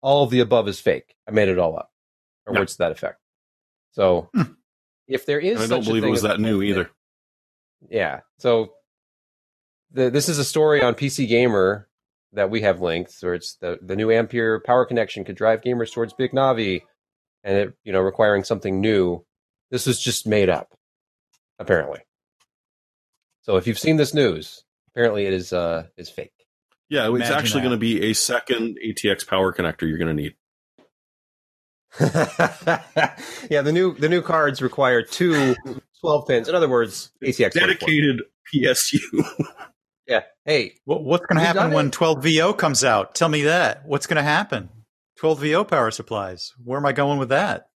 [0.00, 1.14] all of the above is fake.
[1.28, 1.92] I made it all up,
[2.46, 2.60] or Yeah.
[2.60, 3.20] words to that effect.
[3.92, 4.52] So Hmm.
[5.08, 6.90] if there is, And I don't believe it was that new either.
[7.90, 8.20] yeah.
[8.38, 8.74] So
[9.92, 11.88] the, this is a story on PC Gamer
[12.32, 15.92] that we have linked, where it's the, the new Ampere power connection could drive gamers
[15.92, 16.82] towards Big Navi,
[17.42, 19.24] and it you know requiring something new.
[19.70, 20.76] This was just made up,
[21.58, 22.00] apparently.
[23.42, 26.32] So if you've seen this news, apparently it is uh is fake.
[26.88, 30.22] Yeah, it's Imagine actually going to be a second ATX power connector you're going to
[30.22, 30.34] need.
[33.50, 35.54] yeah, the new the new cards require two
[36.00, 36.48] 12 pins.
[36.48, 37.60] In other words, ATX 24.
[37.60, 38.22] Dedicated
[38.52, 38.98] PSU.
[40.10, 40.22] Yeah.
[40.44, 43.14] Hey, What, what's going to happen when 12VO comes out?
[43.14, 43.86] Tell me that.
[43.86, 44.68] What's going to happen?
[45.20, 46.52] 12VO power supplies.
[46.64, 47.68] Where am I going with that?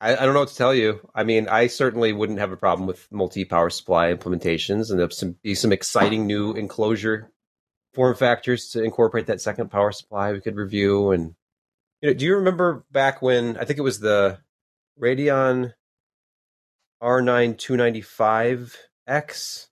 [0.00, 1.00] I, I don't know what to tell you.
[1.12, 5.18] I mean, I certainly wouldn't have a problem with multi power supply implementations, and there's
[5.18, 7.32] some be some exciting new enclosure
[7.94, 11.10] form factors to incorporate that second power supply we could review.
[11.10, 11.34] And
[12.00, 14.38] you know, do you remember back when I think it was the
[15.00, 15.72] Radeon
[17.02, 17.56] R9
[19.08, 19.66] 295X?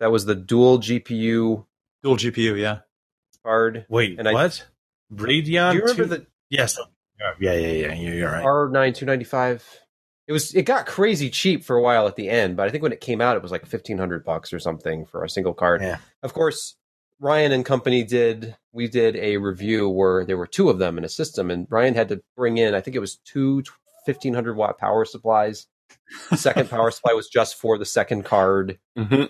[0.00, 1.64] That was the dual GPU
[2.02, 2.78] Dual GPU, yeah.
[3.44, 3.86] card.
[3.88, 4.66] Wait, And I- what?
[5.12, 5.72] Radeon?
[5.72, 6.78] Do you remember two- the Yes.
[7.38, 7.92] Yeah, yeah, yeah.
[7.94, 8.44] You're, you're right.
[8.44, 9.80] R9 295.
[10.26, 12.82] It was it got crazy cheap for a while at the end, but I think
[12.82, 15.82] when it came out it was like 1500 bucks or something for a single card.
[15.82, 15.98] Yeah.
[16.22, 16.76] Of course,
[17.18, 21.04] Ryan and company did we did a review where there were two of them in
[21.04, 23.64] a system and Ryan had to bring in I think it was two
[24.06, 25.66] 1500 watt power supplies.
[26.30, 28.78] The second power supply was just for the second card.
[28.96, 29.24] hmm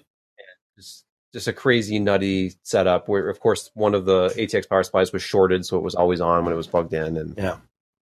[0.81, 5.13] Just, just a crazy nutty setup where of course one of the ATX power supplies
[5.13, 7.59] was shorted so it was always on when it was plugged in and Yeah.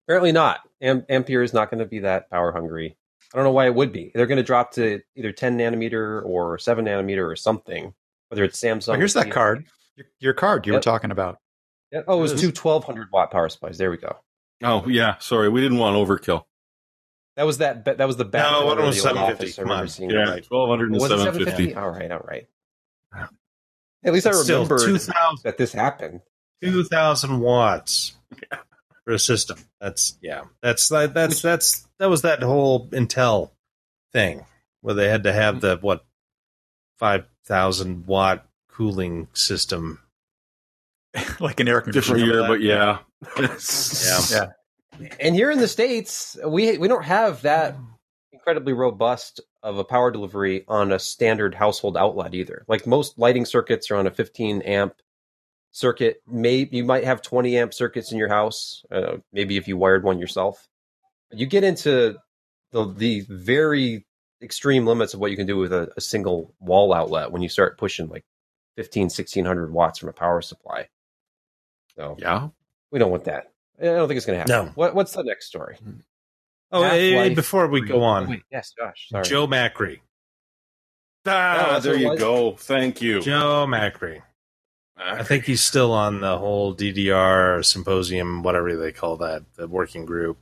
[0.07, 0.61] Apparently not.
[0.81, 2.97] Am- Ampere is not going to be that power hungry.
[3.31, 4.11] I don't know why it would be.
[4.15, 7.93] They're going to drop to either 10 nanometer or 7 nanometer or something.
[8.29, 8.95] Whether it's Samsung.
[8.95, 9.65] Oh, here's that card.
[9.95, 10.79] Your, your card you Yep.
[10.79, 11.37] were talking about.
[11.91, 12.01] Yeah.
[12.07, 13.77] Oh, it was It two 1200 watt power supplies.
[13.77, 14.17] There we go.
[14.63, 16.43] Oh yeah, sorry, we didn't want overkill.
[17.35, 17.85] That was that.
[17.85, 18.43] That was the back.
[18.51, 19.43] No, corner one of was the 750.
[19.45, 19.57] office.
[19.57, 19.87] I Come remember on.
[19.89, 20.29] seeing Yeah, it.
[20.29, 20.43] Right.
[20.43, 21.65] twelve hundred and Was it seven 750?
[21.67, 21.75] fifty.
[21.79, 22.11] All right.
[22.11, 22.47] All right.
[24.03, 26.21] At least I remember 2000, that this happened.
[26.63, 28.13] 2000 watts
[29.03, 29.57] for a system.
[29.79, 30.43] That's, yeah.
[30.61, 33.51] That's, that, that's, that's, that was that whole Intel
[34.13, 34.45] thing
[34.81, 36.05] where they had to have the, what,
[36.97, 39.99] 5000 watt cooling system.
[41.39, 42.25] like an air Different conditioner.
[42.25, 42.99] year, but yeah.
[44.05, 44.19] Yeah.
[44.99, 45.13] Yeah.
[45.19, 47.77] And here in the states, we we don't have that
[48.49, 52.65] incredibly robust of a power delivery on a standard household outlet either.
[52.67, 54.93] Like most lighting circuits are on a 15 amp
[55.71, 56.23] circuit.
[56.25, 58.83] Maybe you might have 20 amp circuits in your house.
[58.91, 60.67] Uh, maybe if you wired one yourself.
[61.31, 62.17] You get into
[62.71, 64.07] the the very
[64.41, 67.49] extreme limits of what you can do with a, a single wall outlet when you
[67.49, 68.25] start pushing like
[68.77, 70.87] 15 1600 watts from a power supply.
[71.95, 72.47] So yeah.
[72.89, 73.51] we don't want that.
[73.79, 74.65] I don't think it's going to happen.
[74.67, 74.71] No.
[74.73, 75.77] What, what's the next story?
[76.71, 79.07] Oh, hey, before we go Oh, on, wait, yes, Josh.
[79.09, 79.23] Sorry.
[79.25, 79.99] Joe Macri.
[81.25, 82.19] Ah, that's there you was?
[82.19, 82.51] go.
[82.55, 83.21] Thank you.
[83.21, 84.21] Joe Macri.
[84.97, 90.05] I think he's still on the whole DDR symposium, whatever they call that, the working
[90.05, 90.37] group.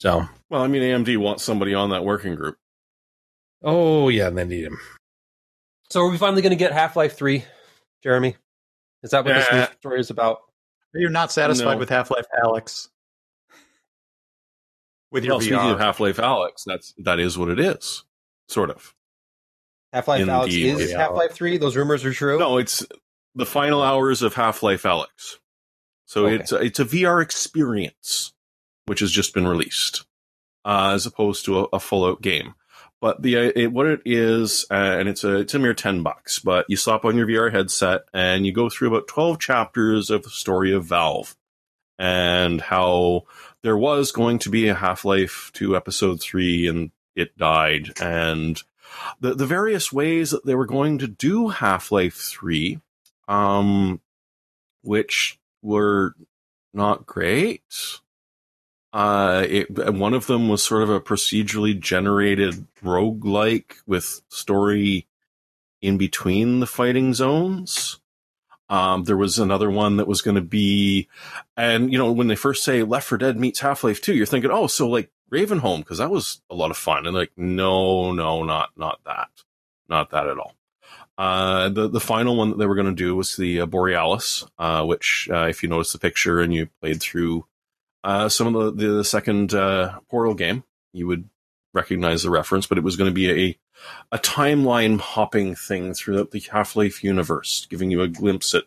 [0.00, 2.56] So, Well, I mean, AMD wants somebody on that working group.
[3.62, 4.78] oh yeah, they need him.
[5.90, 7.44] So are we finally going to get Half Life Three,
[8.02, 8.36] Jeremy?
[9.02, 10.38] Is that what this Uh, story is about?
[10.94, 11.78] You're not satisfied No.
[11.78, 12.88] with Half Life Alyx?
[15.12, 18.04] With your Well, speaking of Half Life Alyx, that's that is what it is,
[18.48, 18.94] sort of.
[19.92, 20.92] Half Life Alyx Indeed, is.
[20.92, 21.56] Half Life Three.
[21.58, 22.38] Those rumors are true.
[22.38, 22.84] No, it's
[23.34, 25.36] the final hours of Half Life Alyx.
[26.06, 26.36] So Okay.
[26.36, 28.32] it's a, it's a VR experience,
[28.86, 30.04] which has just been released,
[30.64, 32.54] uh, as opposed to a, a full out game.
[33.00, 36.02] But the uh, it, what it is, uh, and it's a it's a mere ten
[36.02, 36.38] bucks.
[36.38, 40.22] But you slap on your VR headset and you go through about twelve chapters of
[40.22, 41.36] the story of Valve
[41.98, 43.22] and how
[43.66, 48.62] there was going to be a Half Life Two episode three, and it died, and
[49.18, 52.78] the the various ways that they were going to do Half Life Three,
[53.26, 54.00] um,
[54.82, 56.14] which were
[56.72, 57.98] not great.
[58.92, 65.08] Uh, it, one of them was sort of a procedurally generated roguelike with story
[65.82, 67.98] in between the fighting zones.
[68.68, 71.08] Um, there was another one that was going to be,
[71.56, 74.26] and you know, when they first say Left 4 Dead meets Half Life 2, you're
[74.26, 77.06] thinking, oh, so like Ravenholm, because that was a lot of fun.
[77.06, 79.28] And like, no, no, not not that,
[79.88, 80.54] not that at all.
[81.18, 84.44] Uh, the the final one that they were going to do was the uh, Borealis,
[84.58, 87.46] uh, which, uh, if you notice the picture and you played through
[88.04, 91.28] uh, some of the the second uh, Portal game, you would
[91.76, 92.66] recognize the reference.
[92.66, 93.58] But it was going to be a
[94.10, 98.64] a timeline hopping thing throughout the Half Life universe, giving you a glimpse at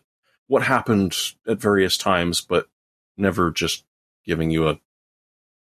[0.48, 1.16] what happened
[1.48, 2.68] at various times, but
[3.18, 3.84] never just
[4.26, 4.80] giving you a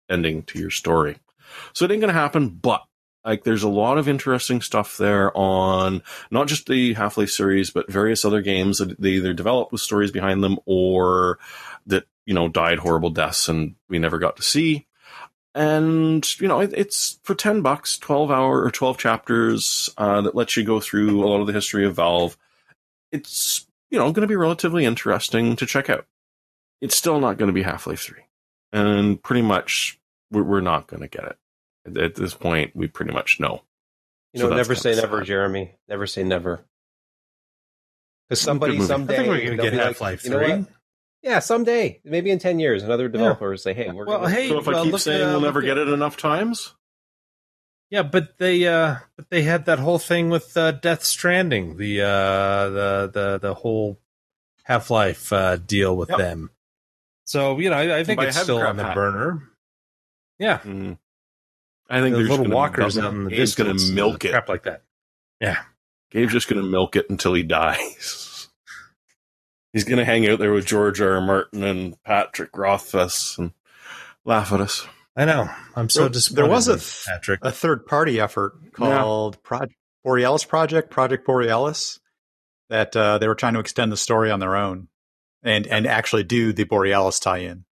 [0.10, 1.18] ending to your story.
[1.74, 2.84] So it ain't going to happen, but
[3.24, 7.92] like there's a lot of interesting stuff there on not just the Half-Life series, but
[7.92, 11.40] various other games that they either developed with stories behind them or
[11.86, 14.88] that, you know, died horrible deaths and we never got to see.
[15.56, 20.36] And, you know, it, it's for 10 bucks, 12 hour or 12 chapters, uh, that
[20.36, 22.38] lets you go through a lot of the history of Valve.
[23.12, 26.08] It's, you know, going to be relatively interesting to check out.
[26.82, 28.20] It's still not going to be Half-Life 3.
[28.72, 30.00] And pretty much
[30.32, 31.38] we're, we're not going to get it
[31.86, 33.63] at this point, we pretty much know.
[34.34, 35.28] You know, that's never say never, sad.
[35.28, 35.76] Jeremy.
[35.88, 36.66] Never say never.
[38.28, 38.84] Because somebody movie.
[38.84, 40.50] I I someday think we're going to they'll get like, Half Life you know 3.
[40.50, 40.68] what?
[41.24, 44.50] Yeah, someday, maybe in ten years, another developer will say, "Hey, we're Well, gonna, hey,
[44.50, 46.18] So if well, I keep look saying at, uh, we'll never look get it enough
[46.18, 46.74] times,
[47.90, 52.02] Yeah, but they uh but they had that whole thing with uh, Death Stranding, the
[52.02, 54.00] uh the the the whole
[54.64, 56.18] Half Life uh, deal with Yep.
[56.18, 56.50] them.
[57.26, 58.96] So you know, I, I think it's still on the hat.
[58.96, 59.44] burner.
[60.40, 60.98] Yeah, mm,
[61.90, 64.32] I think the there's little gonna walkers out in the Gabe's going to milk it.
[64.32, 64.84] crap like that.
[65.40, 65.62] Yeah,
[66.12, 68.30] Gabe's just going to milk it until he dies.
[69.74, 71.14] He's going to hang out there with George R.
[71.16, 71.22] R.
[71.22, 73.52] Martin and Patrick Rothfuss and
[74.24, 74.86] laugh at us.
[75.16, 75.50] I know.
[75.76, 76.44] I'm so There- disappointed.
[76.44, 77.40] there was a th- Patrick.
[77.44, 79.68] a third party effort called Pro-
[80.04, 82.00] Borealis Project, Project Borealis,
[82.70, 84.88] that uh, they were trying to extend the story on their own
[85.44, 87.66] and and actually do the Borealis tie-in.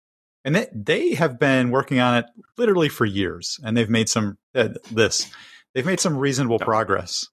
[0.43, 2.25] And they they have been working on it
[2.57, 5.29] literally for years, and they've made some uh, this
[5.73, 6.65] they've made some reasonable Yeah.
[6.65, 7.25] progress.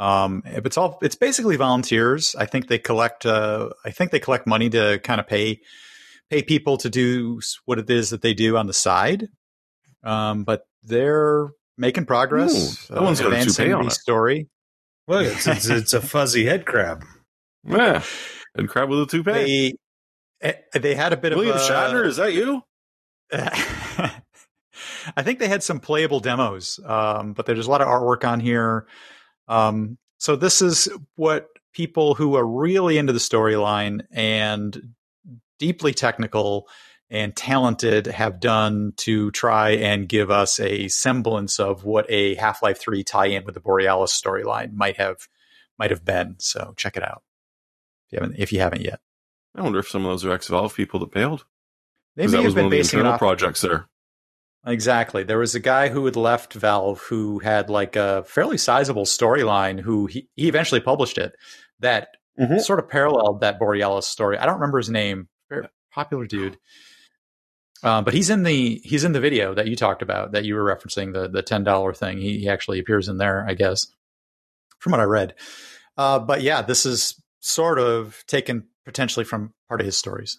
[0.00, 2.34] Um, it's all it's basically volunteers.
[2.34, 5.60] I think they collect uh, I think they collect money to kind of pay
[6.30, 9.28] pay people to do what it is that they do on the side.
[10.02, 12.90] Um, but they're making progress.
[12.90, 13.92] Ooh, that one's got a advancing toupee on it.
[13.92, 14.48] story.
[15.06, 17.04] Look, it's, it's it's a fuzzy head crab.
[17.62, 18.02] Yeah.
[18.54, 19.32] And crab with a toupee.
[19.32, 19.74] They
[20.40, 22.62] eh, they had a bit William of a, Shatner, is that you?
[23.32, 28.40] I think they had some playable demos, um, but there's a lot of artwork on
[28.40, 28.86] here.
[29.50, 34.94] Um, so this is what people who are really into the storyline and
[35.58, 36.68] deeply technical
[37.10, 42.78] and talented have done to try and give us a semblance of what a Half-Life
[42.78, 45.28] 3 tie-in with the Borealis storyline might have
[45.76, 46.36] might have been.
[46.38, 47.22] So check it out
[48.06, 49.00] if you haven't if you haven't yet.
[49.56, 51.44] I wonder if some of those are ex-Valve people that bailed.
[52.14, 53.88] They may that was have been one of the basing internal off projects there.
[54.66, 55.22] Exactly.
[55.22, 59.80] There was a guy who had left Valve who had like a fairly sizable storyline
[59.80, 61.32] who he, he eventually published it
[61.80, 62.60] that Mhm.
[62.60, 64.36] sort of paralleled that Borealis story.
[64.38, 65.28] I don't remember his name.
[65.48, 66.58] Very popular dude.
[67.82, 70.54] Um, but he's in the he's in the video that you talked about that you
[70.54, 72.18] were referencing the the ten dollar thing.
[72.18, 73.86] He, he actually appears in there, I guess,
[74.78, 75.34] from what I read.
[75.96, 80.38] Uh, but yeah, this is sort of taken potentially from part of his stories.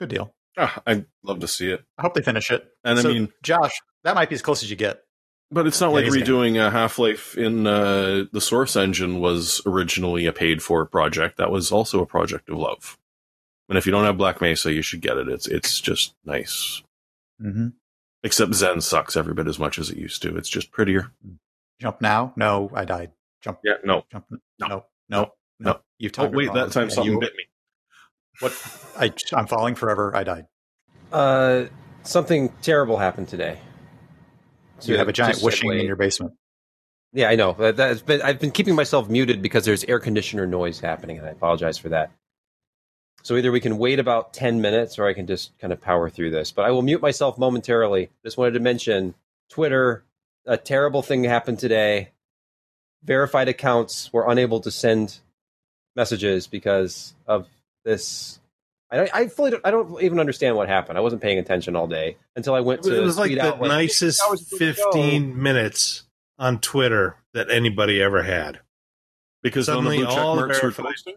[0.00, 0.34] Good deal.
[0.56, 1.84] Ah, I'd love to see it.
[1.98, 2.66] I hope they finish it.
[2.84, 3.72] And So, I mean, Josh,
[4.04, 5.02] that might be as close as you get.
[5.50, 9.60] but it's not Yeah, like redoing a Half Life in uh, the Source engine was
[9.66, 11.36] originally a paid for project.
[11.38, 12.98] That was also a project of love.
[13.68, 15.28] And if you don't have Black Mesa, you should get it.
[15.28, 16.82] It's it's just nice.
[17.42, 17.68] Mm-hmm.
[18.22, 20.36] Except Xen sucks every bit as much as it used to.
[20.36, 21.12] It's just prettier.
[21.80, 22.32] Jump now?
[22.36, 23.12] No, I died.
[23.42, 23.58] Jump.
[23.64, 24.04] Yeah, no.
[24.12, 24.26] Jump.
[24.30, 24.38] No.
[24.60, 24.68] No.
[24.68, 24.84] No.
[25.08, 25.30] No.
[25.60, 25.80] No.
[25.98, 27.44] You've Oh wait, that time something you- bit me.
[28.40, 28.52] What?
[28.98, 30.14] I, I'm falling forever.
[30.14, 30.46] I died.
[31.12, 31.64] Uh,
[32.02, 33.58] something terrible happened today.
[34.80, 36.34] So you have a giant wishing in your basement.
[37.12, 37.52] Yeah, I know.
[37.52, 41.30] That's been, I've been keeping myself muted because there's air conditioner noise happening, and I
[41.30, 42.10] apologize for that.
[43.22, 46.10] So either we can wait about 10 minutes or I can just kind of power
[46.10, 46.52] through this.
[46.52, 48.10] But I will mute myself momentarily.
[48.22, 49.14] Just wanted to mention
[49.48, 50.04] Twitter,
[50.44, 52.10] a terrible thing happened today.
[53.02, 55.20] Verified accounts were unable to send
[55.96, 57.46] messages because of
[57.84, 58.38] this.
[58.90, 60.98] I, don't, I fully don't, I don't even understand what happened.
[60.98, 63.60] I wasn't paying attention all day until I went to It was like the out,
[63.60, 66.04] like, nicest "Hey, hours 15 minutes
[66.38, 68.60] on Twitter that anybody ever had.
[69.42, 71.14] Because Suddenly the all the marks were verified-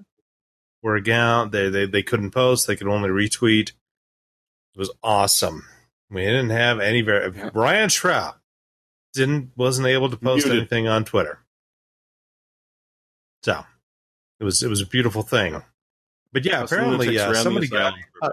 [0.82, 3.70] Were again, they, they they couldn't post, they could only retweet.
[3.70, 5.64] It was awesome.
[6.10, 7.50] We didn't have any ver- Yeah.
[7.52, 8.36] Brian Schraub
[9.14, 10.60] didn't wasn't able to post Muted.
[10.62, 11.40] anything on Twitter.
[13.44, 13.64] So
[14.40, 15.64] it was it was a beautiful thing.
[16.34, 18.32] But yeah, Us apparently lunatics uh, somebody got now.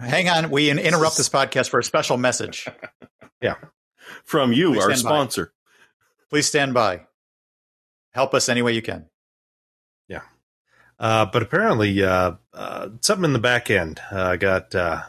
[0.00, 0.50] Hang on.
[0.50, 2.66] We interrupt this podcast for a special message.
[3.40, 3.56] Yeah,
[4.24, 5.08] from you, Please our stand by.
[5.10, 5.52] sponsor.
[6.30, 7.02] Please stand by.
[8.12, 9.04] Help us any way you can.
[10.08, 10.22] Yeah,
[10.98, 15.02] uh, but apparently, uh, uh, something in the back end uh, got uh,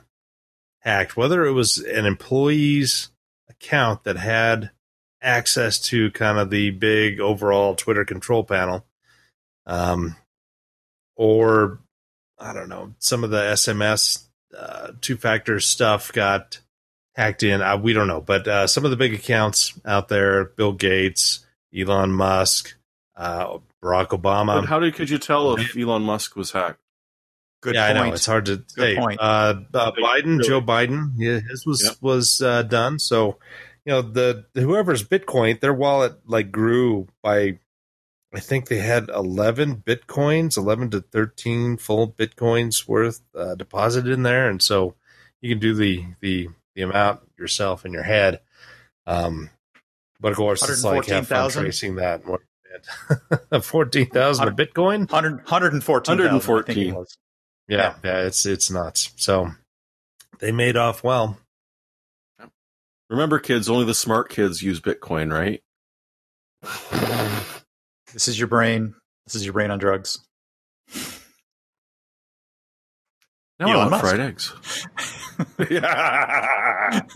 [0.80, 1.16] hacked.
[1.16, 3.10] Whether it was an employee's
[3.50, 4.72] account that had
[5.22, 8.86] access to kind of the big overall Twitter control panel,
[9.66, 10.18] um,
[11.16, 11.80] or
[12.40, 14.26] I don't know, some of the SMS
[14.58, 16.60] uh, two factor stuff got
[17.16, 17.62] hacked in.
[17.62, 21.46] Uh, we don't know, but uh, some of the big accounts out there, Bill Gates,
[21.76, 22.76] Elon Musk,
[23.16, 24.62] uh, Barack Obama.
[24.62, 26.80] But how did could you tell if Elon Musk was hacked?
[27.62, 27.98] Good yeah, point.
[27.98, 28.96] I know it's hard to say.
[28.96, 29.20] point.
[29.20, 30.48] Uh, uh, Biden, Really?
[30.48, 31.96] Joe Biden, yeah, his was Yep.
[32.02, 33.00] was uh, done.
[33.00, 33.40] So,
[33.86, 37.60] you know, the whoever's Bitcoin, their wallet like grew by,
[38.36, 44.24] I think they had eleven bitcoins, eleven to thirteen full bitcoins worth uh, deposited in
[44.24, 44.96] there, and so
[45.42, 48.42] you can do the the the amount yourself in your head.
[49.08, 49.52] Um,
[50.20, 51.64] but of course, it's like have fun 114,000?
[51.64, 53.64] tracing that.
[53.64, 55.10] Fourteen thousand a Bitcoin.
[55.10, 56.18] 100, 114.
[56.18, 57.06] 114.
[57.70, 59.14] Yeah, yeah, it's it's nuts.
[59.16, 59.52] So
[60.40, 61.38] they made off well.
[63.10, 65.64] Remember, kids, only the smart kids use Bitcoin, right?
[68.16, 68.96] This is your brain.
[69.26, 70.20] This is your brain on drugs.
[73.60, 74.04] Now I Elon want Musk.
[74.06, 74.54] fried eggs.
[75.70, 77.02] yeah.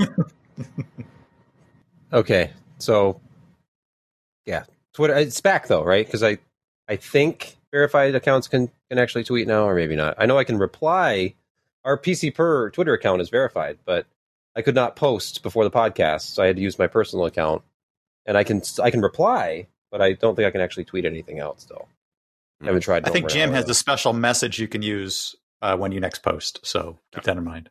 [2.11, 3.21] Okay, so
[4.47, 5.15] yeah, Twitter.
[5.15, 6.03] It's back though, right?
[6.03, 6.39] Because I,
[6.87, 10.15] I think verified accounts can can actually tweet now, or maybe not.
[10.17, 11.35] I know I can reply.
[11.85, 14.07] Our PCPer Twitter account is verified, but
[14.55, 17.61] I could not post before the podcast, so I had to use my personal account.
[18.25, 21.39] And I can I can reply, but I don't think I can actually tweet anything
[21.39, 21.61] out.
[21.61, 21.87] Still,
[22.61, 23.07] I haven't tried.
[23.07, 26.23] I think Don't Jim has a special message you can use uh, when you next
[26.23, 26.59] post.
[26.63, 27.69] So keep that in mind.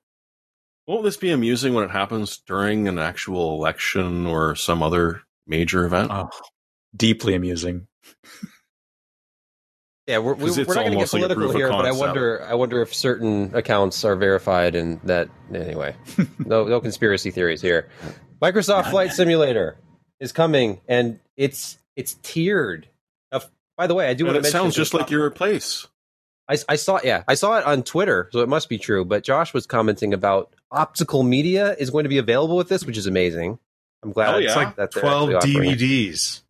[0.86, 5.84] Won't this be amusing when it happens during an actual election or some other major
[5.84, 6.10] event?
[6.10, 6.30] Oh,
[6.96, 7.86] deeply amusing.
[10.06, 11.92] Yeah, we're, we, 'Cause we're not going to get almost like political here, but I
[11.92, 12.42] wonder.
[12.42, 15.94] I wonder if certain accounts are verified, and that anyway.
[16.38, 17.90] no, no conspiracy theories here.
[18.40, 19.76] Microsoft Flight Simulator
[20.18, 22.88] is coming, and it's it's tiered.
[23.30, 23.42] Now,
[23.76, 25.86] by the way, I do and want to it mention sounds just like your place.
[26.48, 29.04] I, I saw yeah I saw it on Twitter, so it must be true.
[29.04, 32.96] But Josh was commenting about optical media is going to be available with this, which
[32.96, 33.58] is amazing.
[34.02, 35.78] I'm glad Oh, it's like that Twelve actually offering it.
[35.78, 36.40] DVDs.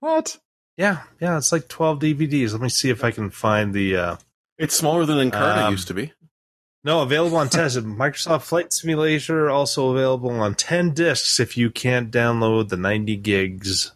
[0.00, 0.38] What?
[0.78, 2.52] Yeah, yeah, it's like twelve DVDs.
[2.52, 3.96] Let me see if I can find the.
[3.96, 4.16] uh
[4.58, 6.12] It's smaller than Encarta Um, used to be.
[6.84, 7.76] No, available on test.
[7.84, 13.92] Microsoft Flight Simulator also available on ten discs if you can't download the ninety gigs.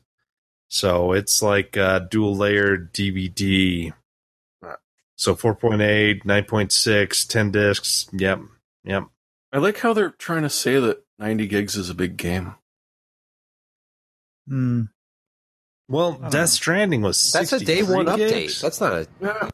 [0.73, 3.93] So it's like a dual layered DVD.
[5.17, 8.09] So 4.8, 9.6, 10 discs.
[8.13, 8.41] Yep.
[8.85, 9.05] Yep.
[9.53, 12.55] I like how they're trying to say that 90 gigs is a big game.
[14.49, 14.83] Hmm.
[15.89, 16.31] Well, don't know.
[16.31, 18.61] Death Stranding was That's a day 63 one update.
[18.61, 19.51] That's not a Yeah.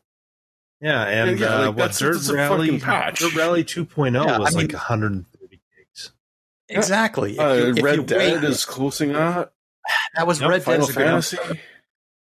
[0.80, 3.18] yeah, and Yeah, yeah, uh, what Dirt Rally, fucking patch.
[3.20, 6.12] Dirt Rally 2.0 Yeah, was I like mean- 130 gigs.
[6.68, 7.32] Exactly.
[7.32, 9.52] If Uh, you- if you Red Dead wait- is closing that.
[10.14, 11.38] That was Yep, Red Dead Final is good Fantasy.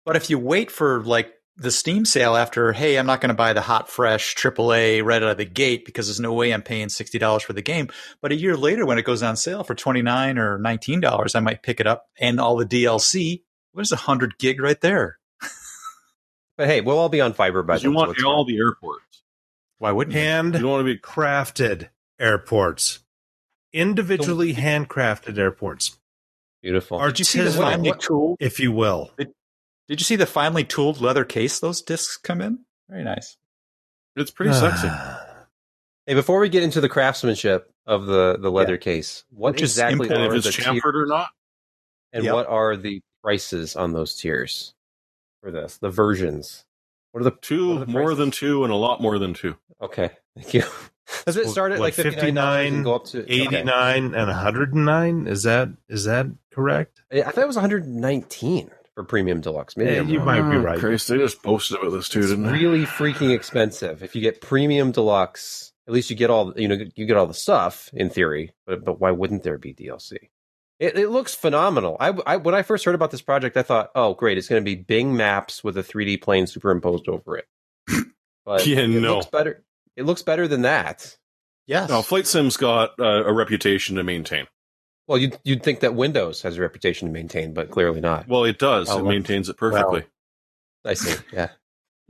[0.06, 3.36] But if you wait for like the Steam sale after, hey, I'm not going to
[3.36, 6.62] buy the hot, fresh AAA right out of the gate because there's no way I'm
[6.62, 7.90] paying sixty dollars for the game.
[8.22, 11.36] But a year later, when it goes on sale for twenty nine or nineteen dollars,
[11.36, 13.44] I might pick it up and all the DLC.
[13.76, 15.20] There's a hundred gig right there.
[16.58, 18.44] But hey, we'll all be on fiber by 'Cause you then, so want it's all
[18.44, 19.24] the airports.
[19.78, 20.20] Why wouldn't you?
[20.22, 21.88] Hand You don't want to be crafted
[22.20, 23.00] airports,
[23.72, 25.99] individually handcrafted airports,
[26.62, 27.00] beautiful.
[27.00, 28.38] Did you see the finely what- tooled?
[28.40, 29.12] if you will.
[29.18, 32.60] Did you see the finely tooled leather case those discs come in?
[32.90, 33.38] Very nice.
[34.16, 34.90] It's pretty sexy.
[36.08, 39.74] Hey, before we get into the craftsmanship of the the leather case, what Which is
[39.74, 40.32] exactly important.
[40.32, 41.28] Are if the it's tiers chamfered or not,
[42.14, 42.34] and Yep.
[42.34, 44.74] what are the prices on those tiers
[45.44, 45.78] for this?
[45.78, 46.66] The versions.
[47.12, 49.36] What are the two What are the more than two and a lot more than
[49.36, 49.56] two.
[49.84, 50.10] okay?
[50.36, 50.64] Thank you.
[51.12, 53.42] Uh, does it start at What, like fifty nine and go up to okay.
[53.44, 58.70] 89 and 109 is that is that correct I thought it was one hundred nineteen
[58.96, 59.78] for premium deluxe.
[59.78, 60.80] Maybe Yeah, you might be Oh, right.
[60.80, 62.52] Christ, they just posted about this too, It's didn't they?
[62.52, 64.04] really freaking expensive.
[64.04, 67.26] If you get premium deluxe, at least you get all you know you get all
[67.28, 68.52] the stuff in theory.
[68.68, 70.18] But but why wouldn't there be DLC?
[70.80, 71.98] It, it looks phenomenal.
[72.00, 74.62] I, I when I first heard about this project, I thought, oh great, it's going
[74.64, 77.48] to be Bing Maps with a 3D plane superimposed over it.
[78.46, 79.16] But Yeah, it no.
[79.16, 79.64] looks better.
[80.00, 81.18] It looks better than that.
[81.68, 81.90] Yes.
[81.90, 84.48] No, Flight Sim's got uh, a reputation to maintain.
[85.08, 88.28] Well, you'd you'd think that Windows has a reputation to maintain, but clearly not.
[88.28, 88.90] Well, it does.
[88.90, 89.12] Oh, it well.
[89.12, 90.06] maintains it perfectly.
[90.86, 91.16] I see.
[91.34, 91.50] Yeah.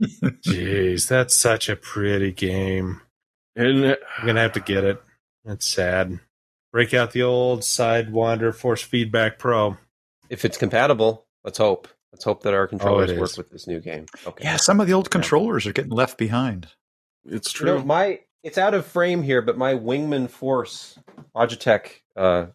[0.00, 3.02] jeez that's such a pretty game
[3.54, 5.02] and uh, i'm gonna have to get it
[5.44, 6.18] that's sad
[6.72, 9.76] break out the old sidewinder force feedback pro
[10.30, 11.88] If it's compatible, let's hope.
[12.12, 14.06] Let's hope that our controllers Oh, work with this new game.
[14.26, 14.44] Okay.
[14.44, 16.68] Yeah, some of the old controllers are getting left behind.
[17.24, 20.98] It's You know, my it's out of frame here, but my Wingman Force
[21.34, 22.00] Logitech.
[22.16, 22.46] Uh,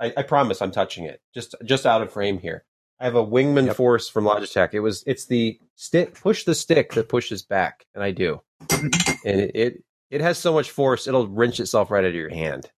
[0.00, 1.20] I, I promise I'm touching it.
[1.34, 2.64] Just just out of frame here.
[3.00, 3.76] I have a Wingman Yep.
[3.76, 4.74] Force from Logitech.
[4.74, 9.40] It was it's the stick push the stick that pushes back, and I do, and
[9.40, 12.70] it, it it has so much force it'll wrench itself right out of your hand.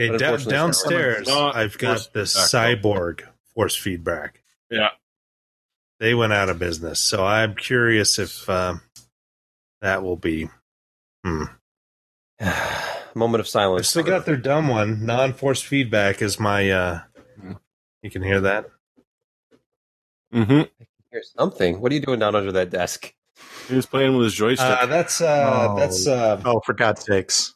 [0.00, 2.50] Okay, But da- downstairs, not I've got the feedback,
[2.82, 3.22] cyborg
[3.54, 4.42] force feedback.
[4.70, 4.88] Yeah.
[6.00, 8.80] They went out of business, so I'm curious if um,
[9.82, 10.48] that will be.
[11.24, 11.44] Hmm.
[13.14, 13.88] Moment of I've silence.
[13.88, 15.04] still got their dumb one.
[15.04, 16.70] Non-force feedback is my.
[16.70, 17.00] uh
[18.02, 18.66] You can hear that.
[20.34, 20.62] Mm hmm
[21.12, 21.80] Hear something.
[21.80, 23.12] What are you doing down under that desk?
[23.68, 24.66] He was playing with his joystick.
[24.66, 25.76] Uh, that's uh, Oh.
[25.76, 26.06] that's.
[26.06, 27.54] Uh, Oh, for God's sakes.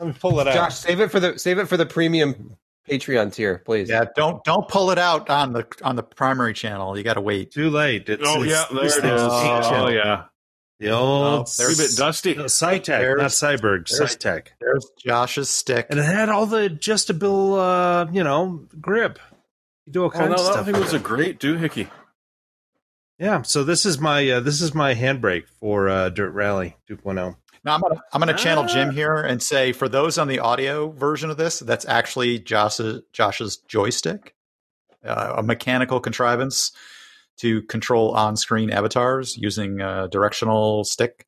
[0.00, 0.54] let me pull it out.
[0.54, 2.56] Josh, save it for the save it for the premium
[2.90, 3.88] Patreon tier, please.
[3.88, 6.98] Yeah, don't don't pull it out on the on the primary channel.
[6.98, 7.52] You got to wait.
[7.52, 8.08] Too late.
[8.08, 9.32] It's, oh it's- yeah, there this it thing's is.
[9.32, 9.74] ancient.
[9.76, 10.24] Oh yeah,
[10.82, 11.24] The old.
[11.26, 12.34] Oh, it's a bit dusty.
[12.34, 13.88] No, Saitek, not Cyborg.
[13.88, 14.48] there's- Saitek.
[14.60, 15.86] There's Josh's stick.
[15.90, 19.18] And it had all the adjustable, uh, you know, grip.
[19.86, 20.64] You do all Oh kinds no, of that stuff.
[20.64, 21.02] thing with was a it.
[21.02, 21.88] great doohickey.
[23.18, 26.94] Yeah, so this is my uh, this is my handbrake for uh, Dirt Rally oh.
[26.94, 27.36] 2.0.
[27.64, 28.72] Now I'm gonna I'm gonna channel Ah.
[28.72, 33.02] Jim here and say for those on the audio version of this, that's actually Josh's
[33.12, 34.34] Josh's joystick,
[35.04, 36.72] uh, a mechanical contrivance
[37.38, 41.26] to control on-screen avatars using a directional stick.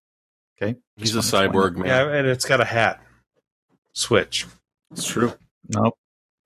[0.60, 1.86] Okay, He's a Just wanted to cyborg man.
[1.86, 3.00] Yeah, and it's got a hat
[3.92, 4.46] switch.
[4.92, 5.32] It's true.
[5.68, 5.94] Nope.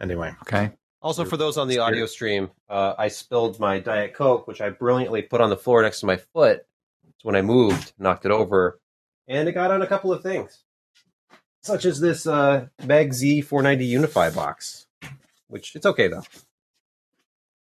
[0.00, 0.70] Anyway, Okay.
[1.00, 4.70] Also, for those on the audio stream, uh, I spilled my Diet Coke, which I
[4.70, 6.66] brilliantly put on the floor next to my foot.
[7.04, 8.80] So when I moved, knocked it over,
[9.28, 10.64] and it got on a couple of things,
[11.62, 14.86] such as this uh, MEG Z 490 Unify box,
[15.46, 16.24] which it's okay though.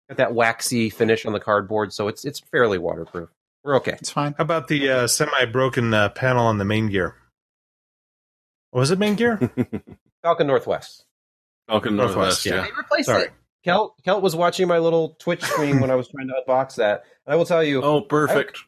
[0.09, 3.29] Got that waxy finish on the cardboard, so it's it's fairly waterproof.
[3.63, 3.93] We're okay.
[3.93, 4.35] It's fine.
[4.37, 7.13] how about the uh, semi-broken uh, panel on the Maingear?
[8.71, 9.49] Was it Maingear?
[10.23, 11.05] Falcon Northwest.
[11.67, 12.45] Falcon Northwest, Northwest.
[12.45, 12.55] yeah.
[12.55, 12.61] Yeah.
[12.65, 13.23] They replaced Sorry.
[13.23, 13.33] it.
[13.63, 17.05] Kelt Kelt was watching my little Twitch stream when I was trying to unbox that,
[17.25, 18.59] and I will tell you, Oh, perfect.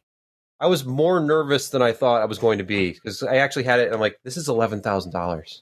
[0.59, 3.65] I was more nervous than I thought I was going to be because I actually
[3.65, 5.61] had it and I'm like, this is eleven thousand dollars.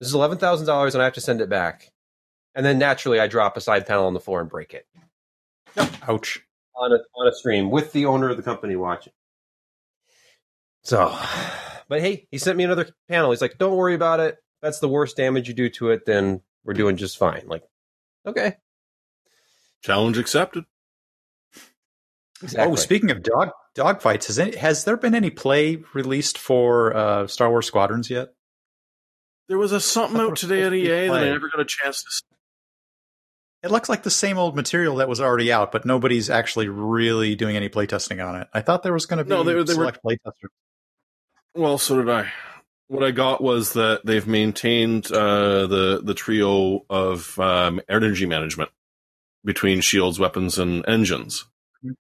[0.00, 1.90] This is eleven thousand dollars and I have to send it back.
[2.54, 4.86] And then naturally I drop a side panel on the floor and break it
[6.08, 6.40] Ouch.
[6.74, 9.12] on a on a stream with the owner of the company watching.
[10.82, 11.16] So
[11.88, 13.30] but hey, he sent me another panel.
[13.30, 14.36] He's like, Don't worry about it.
[14.62, 17.44] That's the worst damage you do to it, then we're doing just fine.
[17.46, 17.62] Like,
[18.26, 18.56] okay.
[19.82, 20.64] Challenge accepted.
[22.42, 22.72] Exactly.
[22.72, 26.94] Oh, speaking of dog dog fights, has any, has there been any play released for
[26.96, 28.28] uh, Star Wars Squadrons yet?
[29.48, 31.60] There was a something Thought out today at supposed to EA that I never got
[31.60, 32.36] a chance to.
[33.62, 37.34] It looks like the same old material that was already out, but nobody's actually really
[37.34, 38.48] doing any playtesting on it.
[38.54, 40.50] I thought there was going to be No, they- they were- select playtesters.
[41.54, 42.32] Well, so did I.
[42.86, 48.70] What I got was that they've maintained uh, the the trio of um, energy management
[49.44, 51.44] between shields, weapons, and engines.
[51.84, 51.94] Mhm.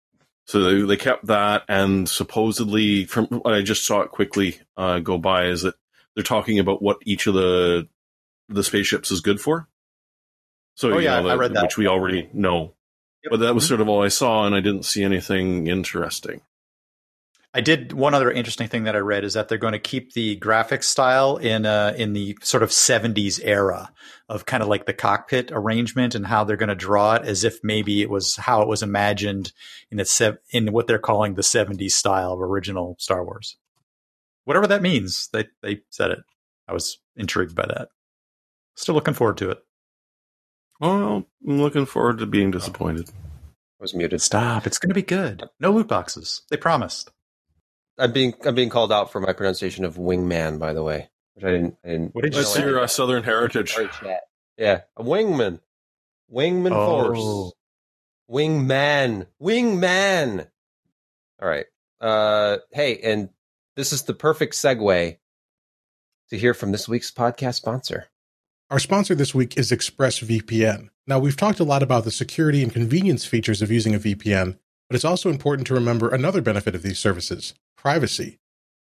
[0.46, 5.00] So they, they kept that, and supposedly, from what I just saw it quickly uh,
[5.00, 5.76] go by, is that
[6.16, 7.88] they're talking about what each of the
[8.50, 9.68] the spaceships is good for.
[10.76, 11.64] So Oh, yeah, know, I read that.
[11.64, 12.76] which we already know.
[13.24, 13.32] Yep.
[13.32, 13.68] But that was Mhm.
[13.70, 16.42] sort of all I saw, and I didn't see anything interesting.
[17.54, 20.12] I did one other interesting thing that I read is that they're going to keep
[20.12, 23.94] the graphic style in uh, in the sort of 70s era
[24.28, 27.46] of kind of like the cockpit arrangement and how they're going to draw it as
[27.46, 29.54] if maybe it was how it was imagined
[29.90, 33.56] in the sev- in what they're calling the 70s style of original Star Wars.
[34.44, 36.20] Whatever that means, they they said it.
[36.68, 37.88] I was intrigued by that.
[38.76, 39.60] Still looking forward to it.
[40.80, 43.10] Well, I'm looking forward to being disappointed.
[43.10, 44.22] I was muted.
[44.22, 44.66] Stop!
[44.68, 45.44] It's going to be good.
[45.60, 46.42] No loot boxes.
[46.50, 47.12] They promised.
[47.98, 51.46] I'm being I'm being called out for my pronunciation of wingman, by the way, which
[51.46, 51.78] I didn't.
[51.86, 52.62] I didn't What did you Let's say?
[52.62, 53.74] hear uh, Southern Heritage.
[53.74, 53.90] Sorry.
[54.58, 55.60] Yeah, a wingman,
[56.32, 57.06] wingman Oh.
[57.06, 57.54] force,
[58.30, 60.48] wingman, wingman.
[61.42, 61.66] All right.
[62.02, 63.30] Uh, hey, and
[63.76, 65.18] this is the perfect segue
[66.30, 68.08] to hear from this week's podcast sponsor.
[68.76, 70.90] Our sponsor this week is ExpressVPN.
[71.08, 74.58] Now, we've talked a lot about the security and convenience features of using a VPN,
[74.90, 78.38] but it's also important to remember another benefit of these services privacy.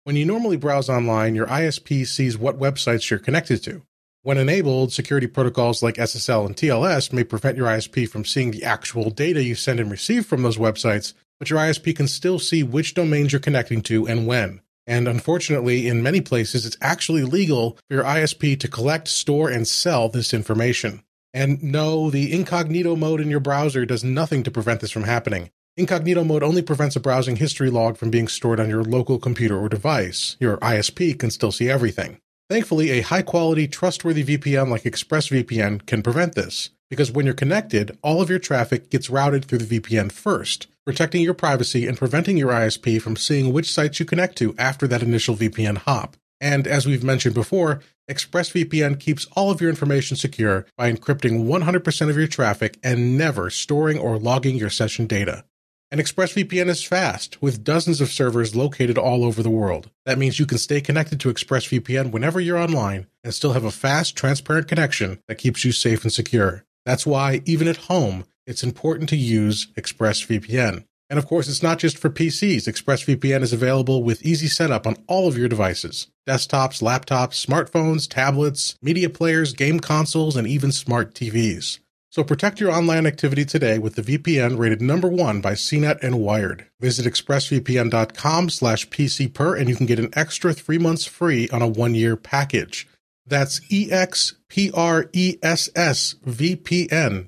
[0.04, 3.82] When you normally browse online, your ISP sees what websites you're connected to.
[4.22, 8.64] When enabled, security protocols like SSL and TLS may prevent your ISP from seeing the
[8.64, 12.62] actual data you send and receive from those websites, but your ISP can still see
[12.62, 14.61] which domains you're connecting to and when.
[14.86, 19.66] And unfortunately, in many places, it's actually legal for your ISP to collect, store, and
[19.66, 21.02] sell this information.
[21.34, 25.50] And no, the incognito mode in your browser does nothing to prevent this from happening.
[25.76, 29.58] Incognito mode only prevents a browsing history log from being stored on your local computer
[29.58, 30.36] or device.
[30.38, 32.20] Your ISP can still see everything.
[32.50, 37.96] Thankfully, a high quality, trustworthy VPN like ExpressVPN can prevent this, because when you're connected,
[38.02, 42.36] all of your traffic gets routed through the VPN first, protecting your privacy and preventing
[42.36, 46.18] your ISP from seeing which sites you connect to after that initial VPN hop.
[46.38, 47.80] And as we've mentioned before,
[48.10, 53.48] ExpressVPN keeps all of your information secure by encrypting 100% of your traffic and never
[53.48, 55.46] storing or logging your session data.
[55.90, 59.88] And ExpressVPN is fast, with dozens of servers located all over the world.
[60.04, 63.70] That means you can stay connected to ExpressVPN whenever you're online and still have a
[63.70, 66.66] fast, transparent connection that keeps you safe and secure.
[66.84, 70.84] That's why, even at home, it's important to use ExpressVPN.
[71.08, 72.66] And of course, it's not just for PCs.
[72.66, 78.76] ExpressVPN is available with easy setup on all of your devices desktops, laptops, smartphones, tablets,
[78.80, 81.80] media players, game consoles, and even smart TVs.
[82.12, 86.20] So protect your online activity today with the VPN rated number one by CNET and
[86.20, 86.66] Wired.
[86.78, 91.66] Visit expressvpn.com slash pcper and you can get an extra three months free on a
[91.66, 92.86] one-year package.
[93.26, 94.28] That's expressvpn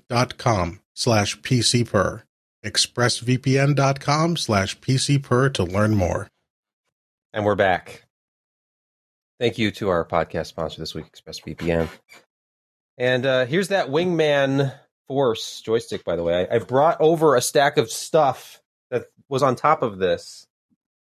[0.09, 2.23] dot com slash pcper.
[2.65, 6.29] Expressvpn dot com slash pcper to learn more.
[7.33, 8.05] And we're back.
[9.41, 11.89] Thank you to our podcast sponsor this week, ExpressVPN.
[12.97, 14.73] And uh, here's that Wingman
[15.09, 16.47] Force joystick, by the way.
[16.49, 20.47] I, I brought over a stack of stuff that was on top of this.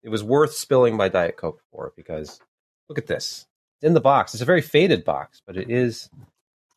[0.04, 2.40] It was worth spilling my Diet Coke for because
[2.88, 3.46] look at this.
[3.82, 4.34] It's in the box.
[4.34, 6.10] It's a very faded box, but it is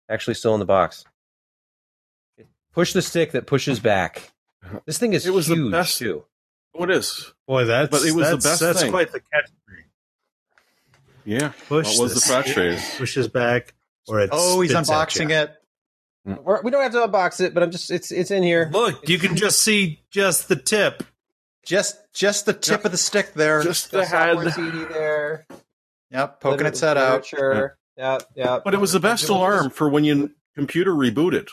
[0.08, 1.04] actually still in the box.
[2.72, 4.32] Push the stick that pushes back.
[4.86, 6.24] This thing is It was the huge best- too.
[6.74, 7.32] Oh, what is?
[7.46, 8.90] Boy, that's But it was the best That's thing.
[8.90, 9.84] quite the catchphrase.
[11.24, 11.52] Yeah.
[11.68, 12.98] Push What was the stick, catchphrase?
[12.98, 13.74] Pushes back,
[14.08, 15.42] or it Oh, he's unboxing ya.
[15.42, 15.54] it.
[16.42, 18.70] We're- We don't have to unbox it, but I'm just it's it's in here.
[18.72, 21.02] Look, you can just see just the tip.
[21.64, 23.62] Just just the tip of the stick there.
[23.62, 24.54] Just The the software head.
[24.54, 25.46] CD there.
[26.14, 27.30] Yep, poking Limited its head out.
[27.30, 27.76] literature.
[27.98, 28.60] Yeah, yeah.
[28.64, 31.48] But it was the best alarm for when your computer rebooted.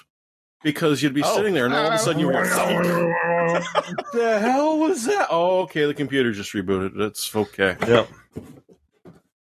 [0.64, 1.36] Because you'd be Oh.
[1.36, 2.43] sitting there and all of a sudden you were oh,
[4.14, 5.28] the hell was that?
[5.32, 6.95] Oh, okay, the computer just rebooted.
[6.95, 7.76] That's okay.
[7.88, 8.07] Yep.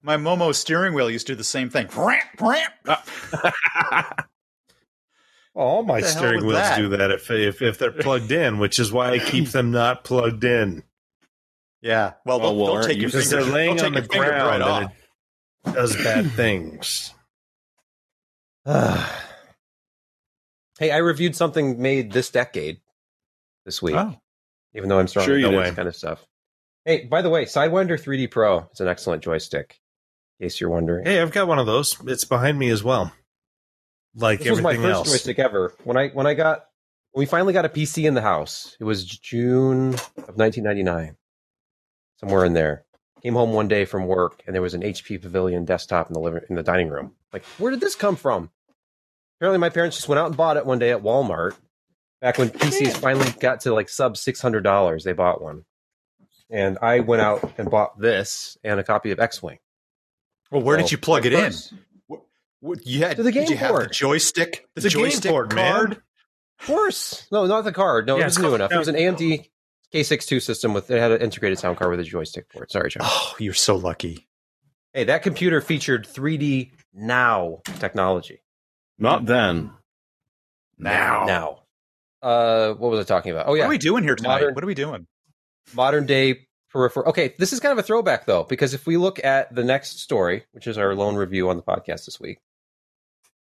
[0.02, 1.88] My Momo steering wheel used to do the same thing.
[1.88, 2.98] Uh,
[5.56, 6.78] all my What the hell steering wheels that?
[6.78, 10.04] do that if, if if they're plugged in, which is why I keep them not
[10.04, 10.84] plugged in
[11.82, 12.14] Yeah.
[12.26, 14.24] Well, Oh, don't, well, don't aren't take you- because they're laying on the take your
[14.24, 14.82] finger right ground off.
[14.84, 14.98] and it
[15.74, 17.14] does bad things.
[18.66, 19.02] hey,
[20.92, 22.80] I reviewed something made this decade
[23.66, 23.96] this week.
[23.96, 24.16] Oh.
[24.74, 26.26] Even though I'm strong Sure this kind of stuff.
[26.84, 29.80] Hey, by the way, Sidewinder 3D Pro is an excellent joystick.
[30.40, 31.06] In case you're wondering.
[31.06, 31.98] Hey, I've got one of those.
[32.06, 33.12] It's behind me as well.
[34.16, 35.12] Like this was my everything first else.
[35.12, 35.74] joystick ever.
[35.84, 36.66] When I when I got
[37.12, 41.18] when we finally got a PC in the house, it was June of 1999,
[42.20, 42.85] somewhere in there.
[43.26, 46.20] Came home one day from work, and there was an HP Pavilion desktop in the
[46.20, 47.14] living in the dining room.
[47.34, 48.52] Like, where did this come from?
[49.40, 51.56] Apparently, my parents just went out and bought it one day at Walmart.
[52.22, 55.66] Back when PCs finally got to like sub six hundred dollars, they bought one,
[56.52, 59.58] and I went out and bought this and a copy of X Wing.
[60.52, 61.46] Well, where did you plug it in?
[61.46, 61.74] First.
[62.60, 64.68] What, you had, To the did you game have the joystick?
[64.76, 65.90] The It's a game joystick port, card?
[65.90, 66.02] man.
[66.60, 67.28] Of course.
[67.32, 68.06] No, not the card.
[68.06, 68.72] No, Yeah, it was new called- enough.
[68.72, 69.50] It was an AMD
[69.96, 72.72] K6-2 system with it had an integrated sound card with a joystick port.
[72.72, 73.04] Sorry, John.
[73.06, 74.28] Oh, you're so lucky.
[74.94, 78.42] Hey, that computer featured 3D now technology.
[78.98, 79.72] Not then.
[80.78, 81.26] Now.
[81.26, 81.60] Now.
[82.22, 83.48] Uh what was I talking about?
[83.48, 83.62] Oh yeah.
[83.64, 84.30] What are we doing here tonight?
[84.42, 85.08] Modern- What are we doing?
[85.74, 87.10] modern day peripheral.
[87.10, 90.00] Okay, this is kind of a throwback though, because if we look at the next
[90.00, 92.40] story, which is our lone review on the podcast this week,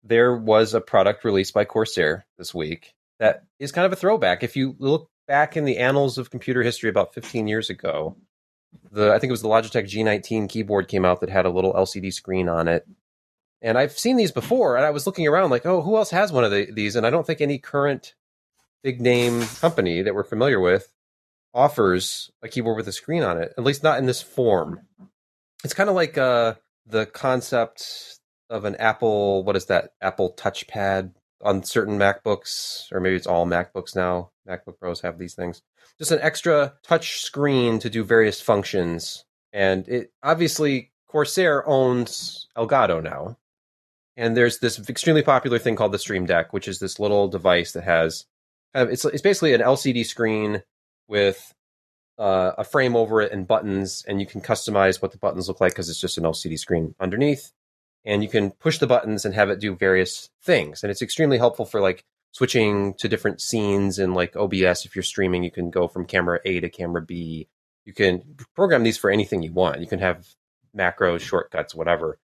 [0.05, 4.43] there was a product released by Corsair this week that is kind of a throwback.
[4.43, 8.19] If you look back in the annals of computer history about 15 years ago,
[8.91, 11.73] the I think it was the Logitech G19 keyboard came out that had a little
[11.73, 12.87] LCD screen on it.
[13.63, 16.33] And I've seen these before, and I was looking around like, oh, who else has
[16.33, 16.97] one of the, these?
[16.97, 18.13] And I don't think any current
[18.83, 20.93] big name company that we're familiar with
[21.55, 24.81] offers a keyboard with a screen on it, at least not in this form.
[25.65, 28.21] It's kind of like uh, the concept
[28.51, 29.95] of an Apple, what is that?
[30.03, 34.31] Apple touchpad on certain MacBooks, or maybe it's all MacBooks now.
[34.49, 35.63] MacBook Pros have these things.
[35.99, 39.25] Just an extra touch screen to do various functions.
[39.53, 43.37] And it obviously Corsair owns Elgato now.
[44.17, 47.73] And there's this extremely popular thing called the Stream Deck, which is this little device
[47.73, 48.27] that has
[48.75, 50.63] kind of it's it's basically an LCD screen
[51.09, 51.55] with
[52.19, 55.61] uh, a frame over it and buttons, and you can customize what the buttons look
[55.61, 57.53] like because it's just an LCD screen underneath.
[58.05, 60.83] And you can push the buttons and have it do various things.
[60.83, 64.85] And it's extremely helpful for like switching to different scenes in like OBS.
[64.85, 67.49] If you're streaming, you can go from camera A to camera B.
[67.85, 69.81] You can program these for anything you want.
[69.81, 70.27] You can have
[70.77, 72.19] macros, shortcuts, whatever.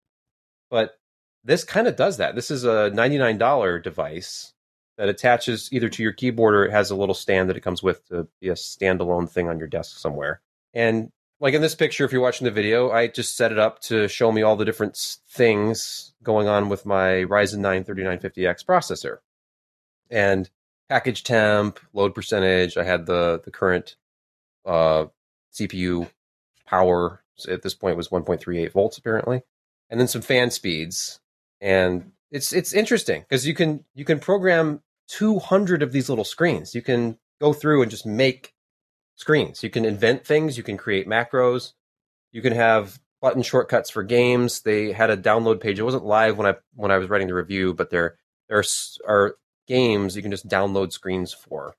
[0.70, 0.99] But
[1.45, 2.35] this kind of does that.
[2.35, 4.53] This is a $99 device
[4.97, 7.83] that attaches either to your keyboard or it has a little stand that it comes
[7.83, 10.41] with to be a standalone thing on your desk somewhere.
[10.74, 13.80] And like in this picture, if you're watching the video, I just set it up
[13.82, 14.97] to show me all the different
[15.30, 19.18] things going on with my Ryzen 9 3950X processor.
[20.11, 20.51] And
[20.89, 23.97] package temp, load percentage, I had the the current
[24.64, 25.07] uh,
[25.53, 26.09] CPU
[26.66, 29.43] power at this point was 1.38 volts apparently,
[29.91, 31.20] and then some fan speeds.
[31.61, 36.74] And it's it's interesting because you can you can program 200 of these little screens.
[36.74, 38.55] You can go through and just make
[39.18, 39.62] screens.
[39.62, 40.56] You can invent things.
[40.56, 41.72] You can create macros.
[42.32, 44.62] You can have button shortcuts for games.
[44.62, 45.78] They had a download page.
[45.78, 48.16] It wasn't live when I when I was writing the review, but there
[48.48, 48.62] there
[49.06, 51.74] are games you can just download screens for,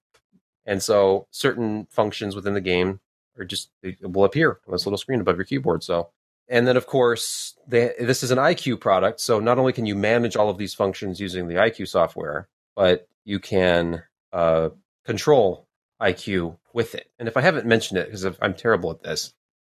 [0.65, 2.99] and so certain functions within the game
[3.37, 3.71] are just
[4.01, 5.83] will appear on this little screen above your keyboard.
[5.83, 6.09] So,
[6.49, 9.95] and then of course they, this is an iCUE product, so not only can you
[9.95, 14.69] manage all of these functions using the iCUE software, but you can uh,
[15.05, 15.67] control
[16.01, 17.09] iCUE with it.
[17.19, 19.33] And if I haven't mentioned it, because I'm terrible at this,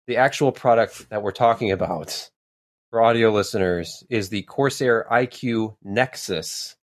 [0.08, 2.30] the actual product that we're talking about
[2.90, 6.76] for audio listeners is the Corsair iCUE Nexus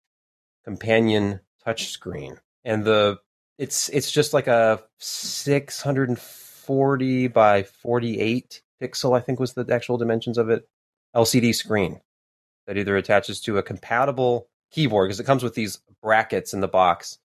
[0.64, 2.38] companion touchscreen.
[2.64, 3.18] And the
[3.58, 10.38] it's it's just like a 640 by 48 pixel, I think was the actual dimensions
[10.38, 10.68] of it,
[11.14, 12.00] LCD screen
[12.66, 16.68] that either attaches to a compatible keyboard because it comes with these brackets in the
[16.68, 17.18] box,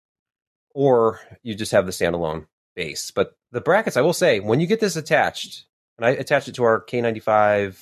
[0.73, 3.11] or you just have the standalone base.
[3.11, 5.65] But the brackets, I will say, when you get this attached,
[5.97, 7.77] and I attached it to our K95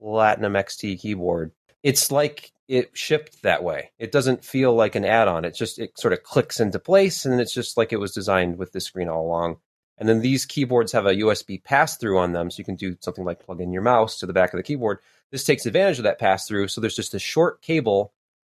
[0.00, 3.90] Platinum XT keyboard, it's like it shipped that way.
[3.98, 5.44] It doesn't feel like an add-on.
[5.44, 8.58] It just it sort of clicks into place, and it's just like it was designed
[8.58, 9.56] with this screen all along.
[9.96, 13.24] And then these keyboards have a USB pass-through on them, so you can do something
[13.24, 14.98] like plug in your mouse to the back of the keyboard.
[15.30, 16.68] This takes advantage of that pass-through.
[16.68, 18.12] So there's just a short cable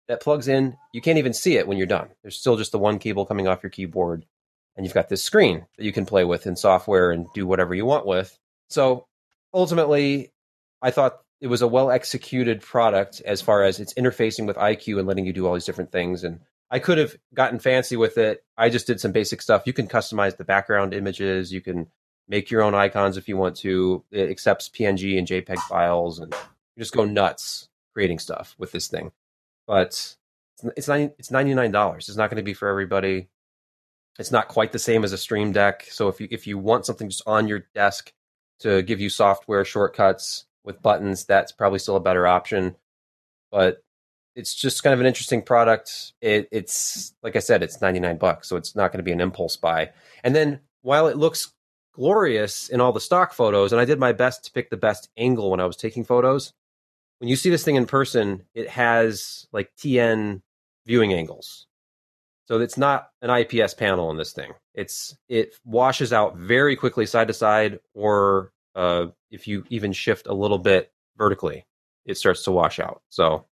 [0.07, 0.77] that plugs in.
[0.93, 2.09] You can't even see it when you're done.
[2.21, 4.25] There's still just the one cable coming off your keyboard,
[4.77, 7.73] and you've got this screen that you can play with in software and do whatever
[7.73, 8.37] you want with.
[8.69, 9.07] So
[9.53, 10.31] ultimately,
[10.81, 14.99] I thought it was a well executed product as far as it's interfacing with iCUE
[14.99, 16.23] and letting you do all these different things.
[16.23, 18.43] And I could have gotten fancy with it.
[18.57, 19.63] I just did some basic stuff.
[19.65, 21.51] You can customize the background images.
[21.51, 21.87] You can
[22.27, 24.03] make your own icons if you want to.
[24.11, 26.33] It accepts PNG and JPEG files, and
[26.75, 29.11] you just go nuts creating stuff with this thing.
[29.65, 30.15] But
[30.75, 32.09] it's it's ninety nine dollars.
[32.09, 33.29] It's not going to be for everybody.
[34.19, 35.87] It's not quite the same as a Stream Deck.
[35.89, 38.11] So if you if you want something just on your desk
[38.59, 42.75] to give you software shortcuts with buttons, that's probably still a better option.
[43.51, 43.83] But
[44.35, 46.13] it's just kind of an interesting product.
[46.21, 49.11] It, it's like I said, it's ninety nine bucks, so it's not going to be
[49.11, 49.91] an impulse buy.
[50.23, 51.53] And then while it looks
[51.93, 55.09] glorious in all the stock photos, and I did my best to pick the best
[55.17, 56.53] angle when I was taking photos,
[57.19, 60.41] when you see this thing in person, it has like TN
[60.85, 61.67] viewing angles.
[62.47, 64.53] So it's not an IPS panel on this thing.
[64.73, 70.27] It's it washes out very quickly side to side, or uh, if you even shift
[70.27, 71.65] a little bit vertically,
[72.05, 73.01] it starts to wash out.
[73.09, 73.45] So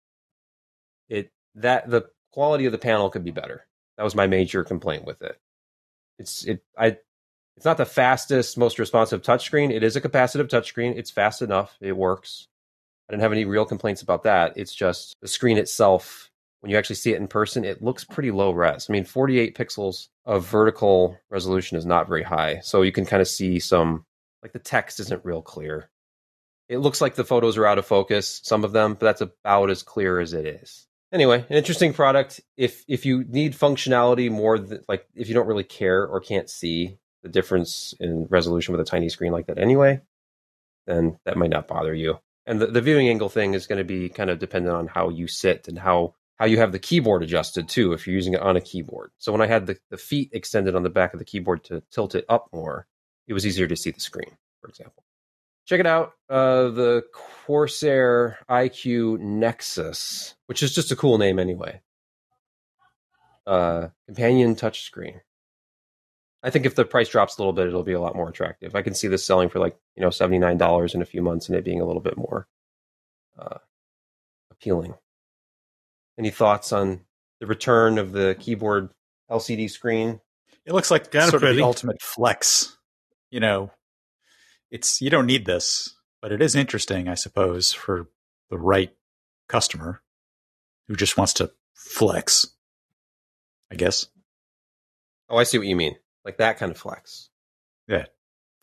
[1.09, 3.67] it that the quality of the panel could be better.
[3.97, 5.39] That was my major complaint with it.
[6.19, 6.99] It's it I
[7.57, 9.73] it's not the fastest, most responsive touchscreen.
[9.73, 10.97] It is a capacitive touchscreen.
[10.97, 11.77] It's fast enough.
[11.81, 12.49] It works.
[13.09, 14.55] I didn't have any real complaints about that.
[14.57, 16.31] It's just the screen itself,
[16.65, 18.87] when you actually see it in person, it looks pretty low res.
[18.89, 22.61] I mean, 48 pixels of vertical resolution is not very high.
[22.61, 24.07] So you can kind of see some,
[24.43, 25.91] like the text isn't real clear.
[26.71, 29.69] It looks like the photos are out of focus, some of them, but that's about
[29.69, 30.87] as clear as it is.
[31.13, 32.41] Anyway, an interesting product.
[32.57, 36.49] If if you need functionality more, than, like if you don't really care or can't
[36.49, 40.01] see the difference in resolution with a tiny screen like that anyway,
[40.87, 43.85] then that might not bother you and the, the viewing angle thing is going to
[43.85, 47.23] be kind of dependent on how you sit and how how you have the keyboard
[47.23, 49.97] adjusted too if you're using it on a keyboard so when i had the, the
[49.97, 52.87] feet extended on the back of the keyboard to tilt it up more
[53.27, 55.05] it was easier to see the screen for example
[55.67, 61.81] check it out uh, the corsair iCUE nexus which is just a cool name anyway
[63.47, 65.21] uh, companion touchscreen
[66.45, 68.75] I think if the price drops a little bit, it'll be a lot more attractive.
[68.75, 71.23] I can see this selling for like you know seventy nine dollars in a few
[71.23, 72.47] months, and it being a little bit more
[73.39, 73.59] uh,
[74.51, 74.95] appealing.
[76.19, 77.01] Any thoughts on
[77.41, 78.91] the return of the keyboard
[79.31, 80.21] LCD screen?
[80.65, 81.53] It looks like Kinda sort pretty.
[81.53, 82.77] of the ultimate flex.
[83.31, 83.71] You know,
[84.71, 88.09] it's you don't need this, but it is interesting, I suppose, for
[88.51, 88.95] the right
[89.49, 90.03] customer
[90.89, 92.47] who just wants to flex.
[93.73, 94.07] I guess
[95.29, 95.97] Oh, I see what you mean.
[96.25, 97.31] Like that kind of flex.
[97.89, 98.05] Yeah,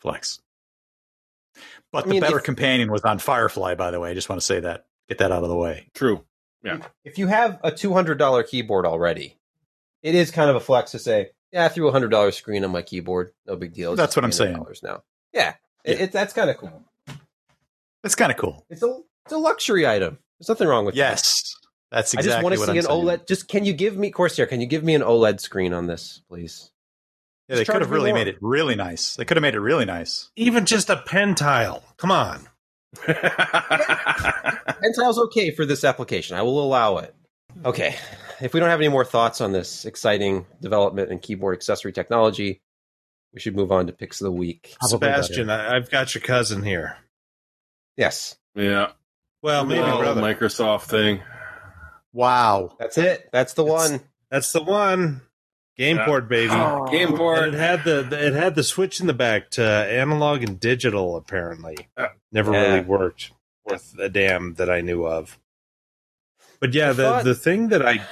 [0.00, 0.40] flex.
[1.92, 4.10] But I mean, the better if- companion was on Firefly, by the way.
[4.10, 4.86] I just want to say that.
[5.08, 5.90] Get that out of the way.
[5.94, 6.24] True.
[7.04, 9.36] If you have a two hundred dollar keyboard already,
[10.02, 12.64] it is kind of a flex to say, "Yeah, I threw a hundred dollar screen
[12.64, 13.32] on my keyboard.
[13.46, 14.56] No big deal." It's That's what I'm saying.
[14.56, 15.02] $300 now.
[15.32, 15.54] Yeah,
[15.84, 16.04] It, Yeah.
[16.04, 16.82] it, that's kind of cool.
[18.04, 18.64] It's kind of cool.
[18.70, 20.18] It's a it's a luxury item.
[20.38, 20.98] There's nothing wrong with that.
[20.98, 21.54] Yes,
[21.90, 23.18] that's exactly what I exactly just want to what see I'm an saying.
[23.20, 23.28] OLED.
[23.28, 24.46] Just can you give me Corsair?
[24.46, 26.70] Can you give me an OLED screen on this, please?
[27.48, 28.18] Yeah, they could have really more.
[28.20, 29.14] made it really nice.
[29.16, 30.30] They could have made it really nice.
[30.36, 31.82] Even just a pen tile.
[31.96, 32.48] Come on.
[34.80, 36.36] Pentile's okay for this application.
[36.36, 37.14] I will allow it.
[37.64, 37.96] Okay.
[38.40, 42.60] If we don't have any more thoughts on this exciting development in keyboard accessory technology,
[43.32, 44.74] we should move on to picks of the week.
[44.80, 46.96] Probably Sebastian, I, I've got your cousin here.
[47.96, 48.92] Yes, yeah.
[49.42, 50.20] Well, maybe Little brother.
[50.22, 51.20] Microsoft thing.
[52.12, 52.76] Wow.
[52.78, 53.28] that's it.
[53.32, 54.00] That's the It's- one.
[54.30, 55.20] That's the one.
[55.76, 56.04] Game Yeah.
[56.06, 56.48] port, baby.
[56.90, 57.48] Game And board.
[57.48, 61.16] it had the, the it had the switch in the back to analog and digital.
[61.16, 62.08] Apparently, Yeah.
[62.30, 62.60] never Yeah.
[62.74, 63.32] really worked
[63.64, 65.38] worth a damn that I knew of.
[66.60, 68.06] But yeah, I the thought- the thing that I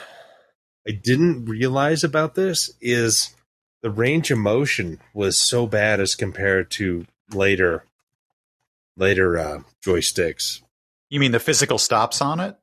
[0.89, 3.35] I didn't realize about this is
[3.83, 7.85] the range of motion was so bad as compared to later
[8.97, 10.63] later uh, joysticks.
[11.11, 12.57] You mean the physical stops on it?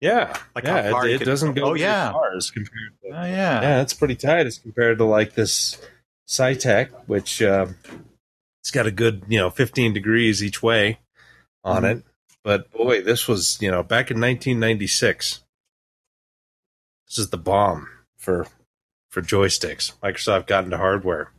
[0.00, 2.12] Yeah, Like how yeah, far it, it could- doesn't go Oh, yeah.
[2.12, 3.60] far as compared to Oh yeah.
[3.62, 5.76] yeah, it's pretty tight as compared to like this
[6.28, 7.66] Saitek, which uh,
[8.60, 11.00] it's got a good you know 15 degrees each way
[11.64, 11.96] on Mhm.
[11.98, 12.04] it.
[12.44, 15.40] But boy, this was you know back in 1996.
[17.08, 18.46] This is the bomb for
[19.10, 19.94] for joysticks.
[20.00, 21.32] Microsoft got into hardware.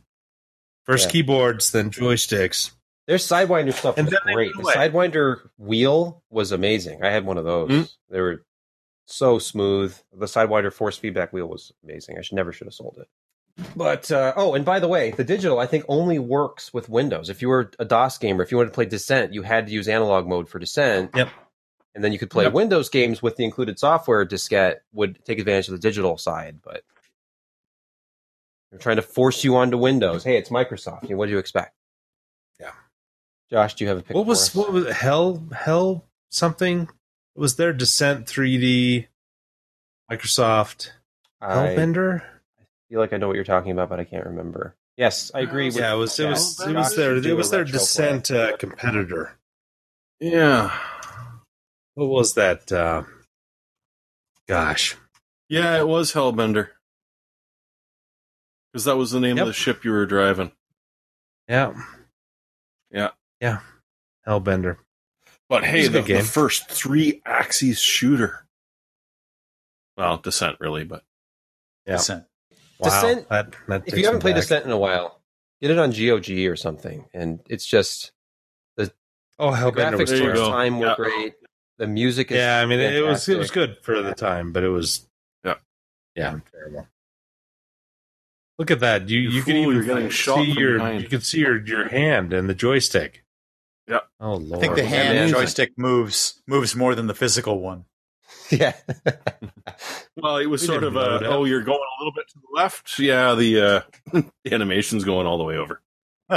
[0.84, 1.12] First Yeah.
[1.12, 2.72] keyboards, then joysticks.
[3.06, 4.52] Their Sidewinder stuff And was great.
[4.56, 4.62] The.
[4.64, 7.02] Sidewinder wheel was amazing.
[7.02, 7.70] I had one of those.
[7.70, 7.90] Mm.
[8.10, 8.42] They were
[9.10, 9.96] so smooth.
[10.12, 12.18] The Sidewinder force feedback wheel was amazing.
[12.18, 13.08] I should never should have sold it.
[13.76, 17.28] But uh, oh, and by the way, the digital I think only works with Windows.
[17.28, 19.72] If you were a DOS gamer, if you wanted to play Descent, you had to
[19.72, 21.10] use analog mode for Descent.
[21.14, 21.28] Yep.
[21.94, 22.52] And then you could play Yep.
[22.52, 24.24] Windows games with the included software.
[24.24, 26.82] Diskette would take advantage of the digital side, but
[28.70, 30.22] they're trying to force you onto Windows.
[30.22, 31.12] Hey, it's Microsoft.
[31.14, 31.74] What do you expect?
[32.60, 32.70] Yeah.
[33.50, 34.16] Josh, do you have a pick?
[34.16, 36.88] What was what was hell hell something?
[37.34, 39.06] Was there Descent 3D?
[40.10, 40.90] Microsoft
[41.40, 42.22] I Hellbender?
[42.22, 44.74] I feel like I know what you're talking about, but I can't remember.
[44.96, 45.66] Yes, I agree.
[45.66, 47.64] With Yeah, it was it was it was their it was their.
[47.64, 49.38] Descent uh, competitor.
[50.18, 50.76] Yeah.
[51.94, 52.70] What was that?
[52.72, 53.04] Uh,
[54.48, 54.96] gosh,
[55.48, 56.68] Yeah, it was Hellbender.
[58.72, 59.42] Because that was the name Yep.
[59.42, 60.52] of the ship you were driving.
[61.48, 61.72] yeah,
[62.90, 63.10] Yeah.
[63.40, 63.60] yeah,
[64.26, 64.76] Hellbender.
[65.50, 66.16] But hey, the, game.
[66.18, 68.46] the first three axes shooter.
[69.98, 71.02] Well, Descent, really, but
[71.86, 71.96] Yeah.
[71.96, 72.24] Descent.
[72.78, 74.42] Wow, Descent- that, that If you haven't played back.
[74.42, 75.20] Descent in a while,
[75.60, 78.12] get it on GOG or something, and it's just
[78.76, 78.92] the
[79.38, 80.94] oh the Hellbender was graphics There you for its time were Yeah.
[80.96, 81.34] great.
[81.78, 82.60] The music is yeah.
[82.60, 85.08] I mean, it was it was good for the time, but it was
[85.44, 85.54] Yeah.
[86.14, 86.86] yeah terrible.
[88.58, 89.08] Look at that!
[89.08, 91.02] You You you can even you're getting see from your behind.
[91.02, 93.24] you can see your your hand and the joystick.
[93.90, 94.00] Yeah.
[94.20, 94.58] Oh lord!
[94.58, 95.28] I think the hand man.
[95.28, 97.84] joystick moves moves more than the physical one.
[98.50, 98.74] Yeah,
[100.16, 101.22] well, it was We sort of a that.
[101.24, 102.98] oh, you're going a little bit to the left.
[102.98, 103.80] Yeah, the uh,
[104.44, 105.80] the animation's going all the way over.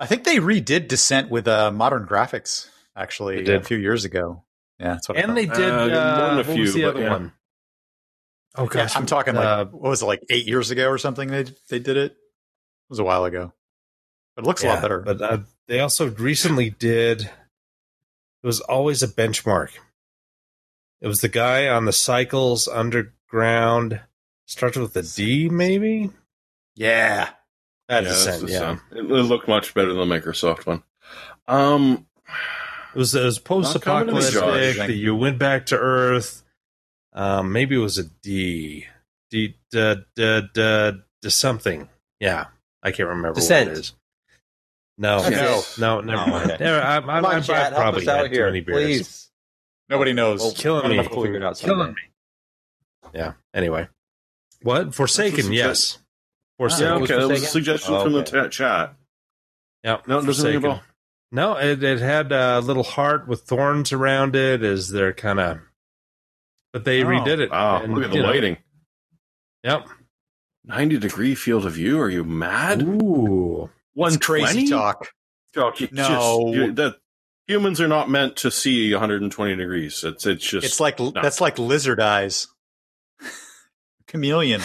[0.00, 4.44] I think they redid Descent with uh, modern graphics actually They a few years ago.
[4.78, 5.34] Yeah, that's what I and thought.
[5.34, 7.10] they did Uh, more than uh, a few, the but other yeah.
[7.10, 7.32] one?
[8.56, 10.98] Oh Yeah, gosh, I'm talking like uh, what was it like eight years ago or
[10.98, 11.28] something?
[11.28, 12.12] They they did it.
[12.12, 12.16] It
[12.88, 13.52] was a while ago,
[14.36, 15.00] but it looks a lot better.
[15.00, 17.22] But uh, they also recently did.
[17.22, 19.70] It was always a benchmark.
[21.00, 24.00] It was the guy on the cycles underground.
[24.46, 26.10] Started with a D, maybe.
[26.74, 27.30] yeah,
[27.88, 28.58] That yeah, Descent, that's yeah.
[28.58, 28.80] Descent.
[28.92, 30.82] It, it looked much better than the Microsoft one.
[31.48, 32.06] Um,
[32.94, 34.76] It was it was post coming to me, apocalyptic.
[34.76, 34.86] Josh.
[34.86, 36.42] that You went back to Earth.
[37.14, 38.86] Um, maybe it was a D.
[39.30, 41.88] D d d d, d something.
[42.20, 42.46] Yeah,
[42.82, 43.70] I can't remember Descent.
[43.70, 43.92] what it is.
[44.96, 46.50] No, That's no, no, never No, mind.
[46.52, 46.64] okay.
[46.64, 48.46] There, I, I, Come I, on, I chat, help probably us out had too here,
[48.46, 48.78] many beers.
[48.84, 49.30] please.
[49.88, 50.40] nobody knows.
[50.40, 50.96] Well, killing me.
[50.98, 52.00] We'll figure it out Killing me.
[53.12, 53.32] Yeah.
[53.52, 53.88] Anyway,
[54.62, 55.36] what Forsaken?
[55.36, 56.00] That's a Yes, yeah,
[56.58, 57.00] Forsaken.
[57.00, 58.30] was okay, that was a suggestion Oh, from the okay.
[58.42, 58.94] ta- chat.
[59.84, 60.62] Yeah, No, it doesn't ring a Forsaken.
[60.62, 60.82] bell.
[61.32, 64.62] No, it, it had a little heart with thorns around it.
[64.62, 65.58] As they're kind of,
[66.72, 67.50] but they Oh, redid it.
[67.50, 68.56] Wow, and, look at the you know, lighting.
[69.64, 69.88] Yep.
[70.64, 72.00] Ninety degree field of view.
[72.00, 72.82] Are you mad?
[72.82, 73.43] Ooh.
[73.96, 74.42] It's 120?
[74.44, 75.08] crazy talk.
[75.56, 76.08] Oh, you No.
[76.08, 76.96] just- you- that
[77.46, 80.02] humans are not meant to see 120 degrees.
[80.04, 82.48] It's it's just It's like that's like lizard eyes.
[84.06, 84.60] Chameleon.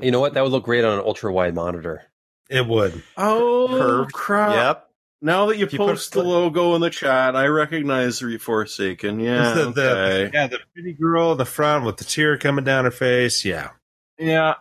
[0.00, 0.34] You know what?
[0.34, 2.02] That would look great on an ultra wide monitor.
[2.48, 3.02] It would.
[3.16, 4.12] oh Curved.
[4.12, 4.54] crap.
[4.54, 4.88] Yep.
[5.24, 8.38] Now that you If you put- post the logo in the chat, I recognize the
[8.38, 9.20] Forsaken.
[9.20, 10.30] Yeah, the, the- okay.
[10.34, 13.44] yeah, the pretty girl in the front with the tear coming down her face.
[13.44, 13.70] Yeah.
[14.18, 14.54] yeah.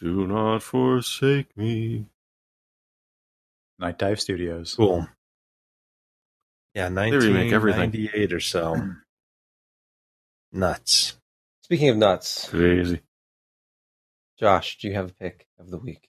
[0.00, 2.06] Do not forsake me.
[3.80, 4.74] Nightdive Studios.
[4.74, 5.08] Cool.
[6.74, 8.76] Yeah, remake 1998 or so.
[10.52, 11.16] Nuts.
[11.62, 13.00] Speaking of nuts, Crazy.
[14.38, 16.08] Josh, do you have a pick of the week?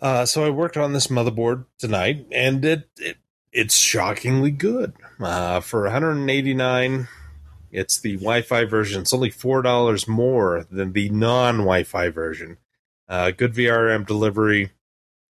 [0.00, 3.18] Uh, so I worked on this motherboard tonight, and it, it
[3.52, 4.92] it's shockingly good.
[5.20, 7.08] Uh, for 189,
[7.70, 9.02] it's the Wi-Fi version.
[9.02, 12.58] It's only four dollars more than the non-Wi-Fi version.
[13.08, 14.72] Uh, good VRM delivery,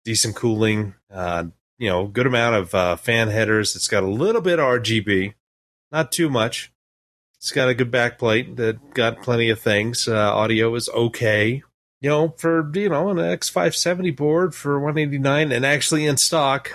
[0.06, 0.94] decent cooling.
[1.10, 1.44] Uh,
[1.78, 3.76] you know, good amount of uh, fan headers.
[3.76, 5.34] It's got a little bit RGB,
[5.92, 6.72] not too much.
[7.36, 10.08] It's got a good backplate that got plenty of things.
[10.08, 11.62] Uh, audio is okay
[12.00, 16.72] you know, for you know an X570 board for 189 and actually in stock,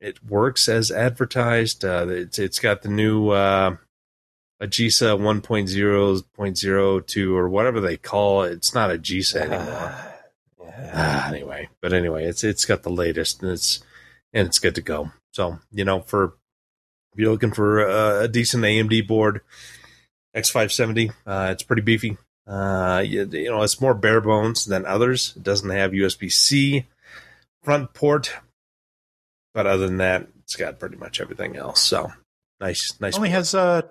[0.00, 1.84] it works as advertised.
[1.84, 3.76] Uh, it's it's got the new uh,
[4.62, 8.52] AGESA 1.0.02 or whatever they call it.
[8.52, 9.94] It's not a GISA anymore.
[10.92, 13.82] Ah, anyway, but anyway, it's it's got the latest and it's
[14.32, 15.10] and it's good to go.
[15.32, 16.34] So you know, for
[17.12, 19.40] if you're looking for a, a decent AMD board,
[20.36, 22.16] X570, uh, it's pretty beefy.
[22.46, 25.34] Uh, you, you know, it's more bare bones than others.
[25.36, 26.86] It doesn't have USB C
[27.62, 28.34] front port,
[29.52, 31.82] but other than that, it's got pretty much everything else.
[31.82, 32.10] So
[32.60, 33.16] nice, nice.
[33.16, 33.82] only has uh,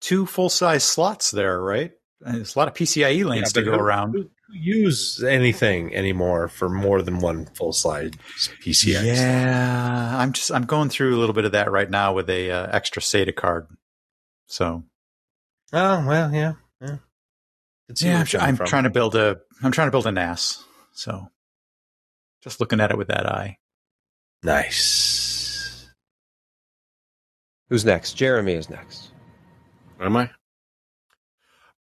[0.00, 1.92] two full size slots there, right?
[2.20, 4.28] There's a lot of PCIe lanes Yeah, to go around.
[4.52, 8.16] Who- who use anything anymore for more than one full slide
[8.64, 9.04] PCI.
[9.04, 12.50] Yeah, I'm just I'm going through a little bit of that right now with a
[12.50, 13.66] uh, extra SATA card.
[14.46, 14.84] So
[15.72, 16.96] Oh well, yeah, yeah.
[17.86, 20.06] Can see where yeah, I'm, tr- I'm trying to build a I'm trying to build
[20.06, 20.64] a NAS.
[20.92, 21.28] So
[22.42, 23.58] just looking at it with that eye.
[24.42, 25.88] Nice.
[27.68, 28.14] Who's next?
[28.14, 29.12] Jeremy is next.
[30.00, 30.30] Am I?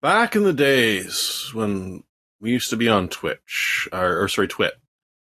[0.01, 2.03] Back in the days when
[2.41, 4.73] we used to be on Twitch, or, or sorry, Twit,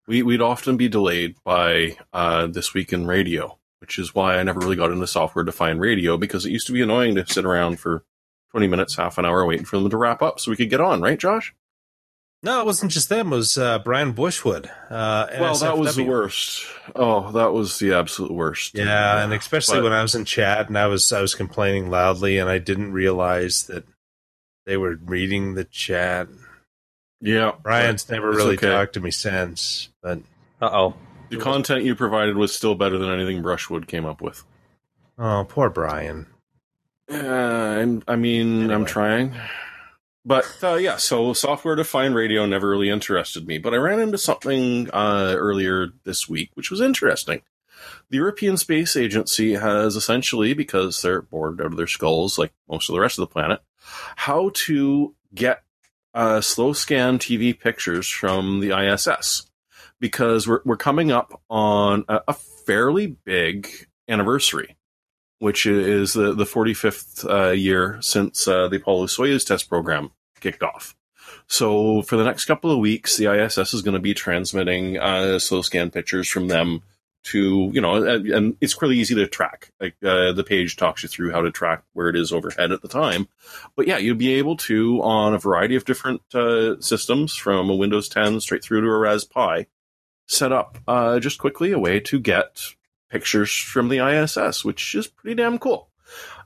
[0.07, 4.43] we, we'd often be delayed by uh, This Week in Radio, which is why I
[4.43, 7.45] never really got into software defined radio because it used to be annoying to sit
[7.45, 8.05] around for
[8.53, 10.81] 20 minutes, half an hour waiting for them to wrap up so we could get
[10.81, 11.55] on, right, Josh?
[12.41, 13.33] No, it wasn't just them.
[13.33, 14.71] It was uh, Brian Brushwood.
[14.89, 16.65] Uh, Well, that was the worst.
[16.95, 18.75] Oh, that was the absolute worst.
[18.79, 21.91] Yeah, and especially But- when I was in chat and I was I was complaining
[21.91, 23.85] loudly and I didn't realize that
[24.67, 26.29] they were reading the chat.
[27.21, 27.53] Yeah.
[27.63, 28.69] Brian's never really okay.
[28.69, 30.21] talked to me since, but
[30.61, 30.95] Uh oh.
[31.31, 34.45] The content you provided was still better than anything Brushwood came up with.
[35.19, 36.27] oh, poor Brian.
[37.11, 39.35] Uh, I'm, I mean, I'm trying.
[40.25, 43.59] But uh, yeah, so software defined radio never really interested me.
[43.59, 47.43] But I ran into something uh, earlier this week, which was interesting.
[48.11, 52.89] The European Space Agency has essentially, because they're bored out of their skulls, like most
[52.89, 53.61] of the rest of the planet,
[54.17, 55.63] how to get
[56.19, 59.45] uh, slow scan TV pictures from the ISS.
[60.01, 63.69] Because we're, we're coming up on a, a fairly big
[64.09, 64.77] anniversary
[65.39, 70.11] which is the, the 45th uh, year since uh, the Apollo Soyuz test program
[70.41, 70.97] kicked off.
[71.47, 75.39] So for the next couple of weeks, the ISS is going to be transmitting uh,
[75.39, 76.83] slow scan pictures from them
[77.31, 79.71] to, you know, and, it's really easy to track.
[79.81, 82.83] Like uh, the page talks you through how to track where it is overhead at
[82.83, 83.29] the time.
[83.77, 87.77] But yeah, you'll be able to, on a variety of different uh, systems, from a
[87.77, 89.67] Windows 10 straight through to a Raspberry Pi,
[90.27, 92.61] set up uh, just quickly a way to get
[93.11, 95.89] pictures from the ISS, which is pretty damn cool.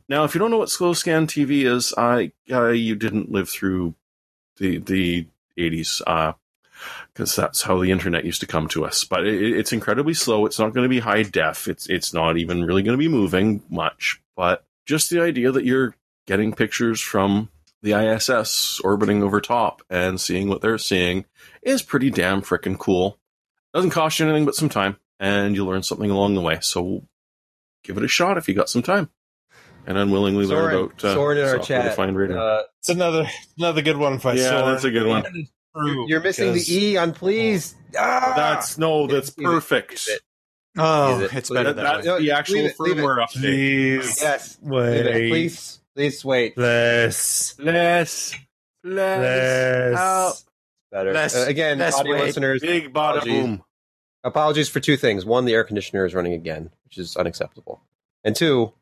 [0.09, 3.49] Now, if you don't know what slow scan TV is, I uh, you didn't live
[3.49, 3.95] through
[4.57, 5.27] the the
[5.57, 6.03] eighties,
[7.15, 9.05] because that's how the internet used to come to us.
[9.05, 10.47] But it, it's incredibly slow.
[10.47, 11.69] It's not going to be high def.
[11.69, 14.21] It's it's not even really going to be moving much.
[14.37, 15.95] But just the idea that you're
[16.27, 17.49] getting pictures from
[17.83, 21.25] the ISS orbiting over top and seeing what they're seeing
[21.63, 23.19] is pretty damn freaking cool.
[23.75, 26.59] Doesn't cost you anything but some time, and you learn something along the way.
[26.61, 27.05] So
[27.83, 29.11] give it a shot if you got some time.
[29.85, 32.37] And unwillingly learn Soren, about uh, Soren in our software chat.
[32.39, 33.27] Uh, It's another
[33.59, 34.67] another good one by Yeah, Soren.
[34.73, 35.49] that's a good one.
[35.75, 37.75] And it's you're, true, you're missing the E on please.
[37.99, 38.33] Ah!
[38.37, 39.91] that's no, that's Use perfect.
[39.93, 40.21] use it.
[40.79, 42.13] Oh, it- it's better it- that That's way.
[42.15, 42.79] No, the actual leave it, it.
[42.79, 43.33] firmware update.
[43.41, 44.59] Please Yes.
[44.63, 44.73] Leave
[45.07, 45.15] it.
[45.15, 45.31] wait.
[45.31, 46.57] Please, please wait.
[46.59, 47.55] Less.
[47.59, 48.35] Less,
[48.85, 50.45] Less.
[50.91, 51.13] Better.
[51.13, 52.23] Less- Uh, again, less audio wait.
[52.25, 53.33] listeners, Big bada Apologies.
[53.43, 53.65] boom.
[54.25, 55.25] apologies for two things.
[55.25, 57.81] One, the air conditioner is running again, which is unacceptable.
[58.25, 58.73] And two,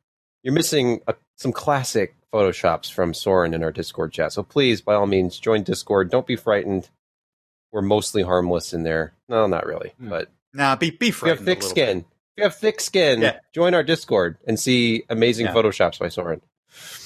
[0.43, 4.33] you're missing a, some classic photoshops from Soren in our Discord chat.
[4.33, 6.11] So please, by all means, join Discord.
[6.11, 6.89] Don't be frightened.
[7.72, 9.14] We're mostly harmless in there.
[9.28, 9.91] No, not really.
[9.99, 10.09] Hmm.
[10.09, 12.07] But Nah, be be if you have thick skin, bit.
[12.07, 13.39] if you have thick skin, Yeah.
[13.55, 15.55] join our Discord and see amazing Yeah.
[15.55, 16.41] photoshops by Soren.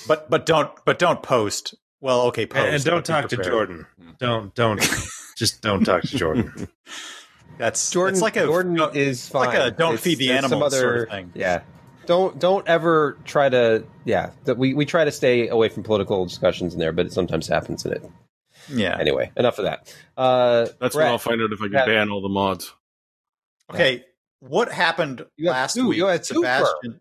[0.08, 1.74] but but don't but don't post.
[2.00, 2.64] Well, okay, post.
[2.64, 3.36] And, and don't talk to.
[3.36, 3.86] Jordan.
[4.18, 4.80] Don't don't
[5.36, 6.68] just don't talk to Jordan.
[7.58, 9.46] That's Jordan, It's like a Jordan is fine.
[9.46, 11.32] like a don't feed the there's some animals sort of thing.
[11.34, 11.62] Yeah.
[12.06, 14.30] Don't don't ever try to yeah.
[14.44, 17.46] That we we try to stay away from political discussions in there, but it sometimes
[17.48, 18.04] happens in it.
[18.68, 18.96] yeah.
[18.98, 19.94] Anyway, enough of that.
[20.16, 22.72] Uh, That's Brett, when I'll find out if I can Brett, ban all the mods.
[23.72, 24.04] Okay,
[24.40, 25.88] what happened You last two.
[25.88, 25.98] week?
[25.98, 27.00] You had two Sebastian.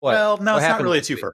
[0.00, 0.12] What?
[0.14, 1.18] Well, no, What it's not really a this week?
[1.20, 1.32] twofer.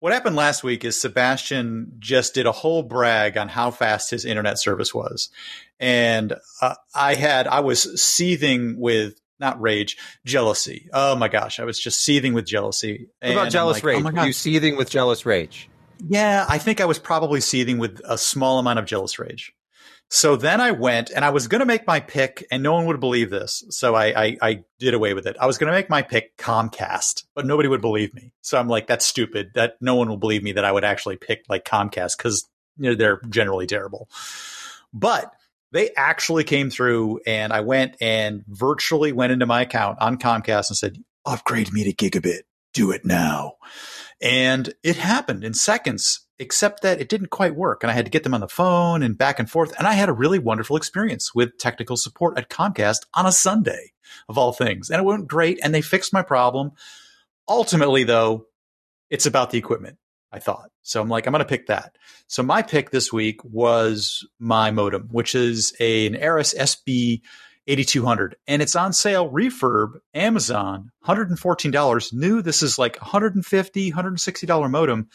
[0.00, 4.24] What happened last week is Sebastian just did a whole brag on how fast his
[4.24, 5.30] internet service was,
[5.78, 10.88] and uh, I had I was seething with not rage, jealousy.
[10.94, 13.08] Oh my gosh, I was just seething with jealousy.
[13.20, 13.96] What about jealous like, rage?
[13.98, 15.68] Oh my Were god, you seething with jealous rage?
[16.08, 19.52] yeah, I think I was probably seething with a small amount of jealous rage.
[20.10, 22.84] So then I went and I was going to make my pick, and no one
[22.86, 23.64] would believe this.
[23.70, 25.36] So I, I, I did away with it.
[25.40, 28.32] I was going to make my pick Comcast, but nobody would believe me.
[28.42, 29.52] So I'm like, that's stupid.
[29.54, 32.90] That no one will believe me that I would actually pick like Comcast because you
[32.90, 34.10] know, they're generally terrible.
[34.92, 35.32] But
[35.72, 40.70] they actually came through, and I went and virtually went into my account on Comcast
[40.70, 42.42] and said, upgrade me to gigabit.
[42.74, 43.54] Do it now.
[44.20, 47.82] And it happened in seconds, except that it didn't quite work.
[47.82, 49.74] And I had to get them on the phone and back and forth.
[49.78, 53.92] And I had a really wonderful experience with technical support at Comcast on a Sunday,
[54.28, 54.90] of all things.
[54.90, 55.58] And it went great.
[55.62, 56.72] And they fixed my problem.
[57.48, 58.46] Ultimately, though,
[59.10, 59.98] it's about the equipment,
[60.32, 60.70] I thought.
[60.82, 61.96] So I'm like, I'm going to pick that.
[62.26, 67.20] So my pick this week was my modem, which is a, an Arris SB
[67.66, 75.08] 8200 and it's on sale refurb amazon $114 new this is like $150 $160 modem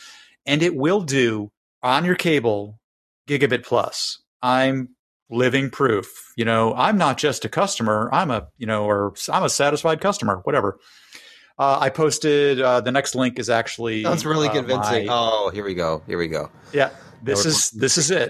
[0.46, 1.52] and it will do
[1.84, 2.80] on your cable
[3.28, 4.90] gigabit plus i'm
[5.30, 9.44] living proof you know i'm not just a customer i'm a you know or i'm
[9.44, 10.80] a satisfied customer whatever
[11.60, 15.08] uh, i posted uh, the next link is actually Sounds really uh, convincing.
[15.08, 16.02] my- oh, here we go.
[16.08, 16.50] Here we go.
[16.74, 16.90] yeah
[17.24, 18.30] this is this is it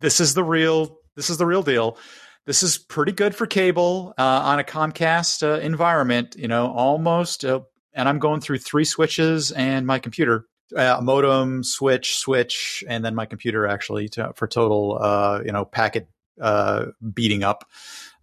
[0.00, 1.98] this is the real this is the real deal
[2.46, 7.44] this is pretty good for cable uh, on a comcast uh, environment you know almost
[7.44, 7.60] uh,
[7.92, 10.46] and i'm going through three switches and my computer
[10.76, 15.64] uh, modem switch switch and then my computer actually to, for total uh, you know
[15.64, 16.08] packet
[16.40, 17.68] uh, beating up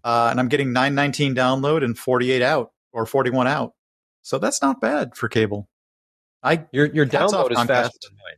[0.03, 3.73] uh, and i'm getting 919 download and 48 out or 41 out
[4.23, 5.69] so that's not bad for cable
[6.41, 7.67] i Your your download is Comcast.
[7.67, 8.37] faster than mine.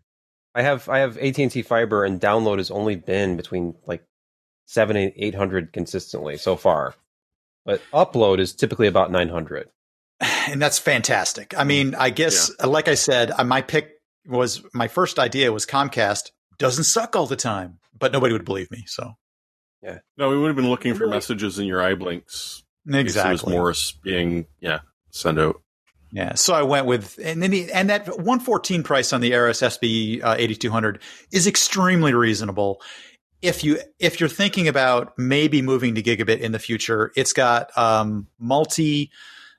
[0.53, 4.03] I have I have AT and T fiber, and download has only been between like
[4.65, 6.95] seven and eight hundred consistently so far,
[7.65, 9.69] but upload is typically about nine hundred.
[10.47, 11.53] and that's fantastic.
[11.57, 13.91] I mean, I guess, like I said, uh, my pick
[14.25, 18.71] was my first idea was Comcast doesn't suck all the time, but nobody would believe
[18.71, 18.85] me.
[18.87, 19.15] So
[19.83, 22.91] yeah, No, we would have been looking for messages in your eye in case It
[22.91, 24.79] was exactly, Morris being yeah
[25.11, 25.61] sent out.
[26.15, 26.35] Yeah.
[26.35, 30.23] So I went with, and then the, and that 114 price on the Arris SB
[30.23, 31.01] uh, 8200
[31.33, 32.81] is extremely reasonable.
[33.41, 37.77] If you if you're thinking about maybe moving to gigabit in the future, it's got
[37.77, 39.11] um, multi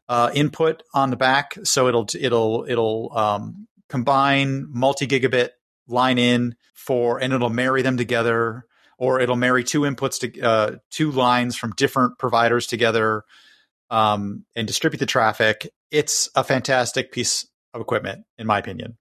[0.09, 5.50] uh, input on the back, so it'll it'll it'll um, combine multi gigabit
[5.86, 8.64] line in for, and it'll marry them together,
[8.96, 13.24] or it'll marry two inputs to uh, two lines from different providers together,
[13.90, 15.70] um, and distribute the traffic.
[15.91, 18.97] It's a fantastic piece of equipment, in my opinion.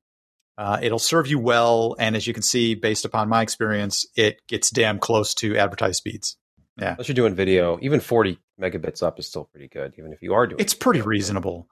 [0.57, 4.41] Uh, it'll serve you well, and as you can see, based upon my experience, it
[4.47, 6.37] gets damn close to advertised speeds.
[6.79, 10.21] Yeah, unless you're doing video, even forty megabits up is still pretty good, even if
[10.21, 10.59] you are doing.
[10.59, 11.67] It's pretty reasonable.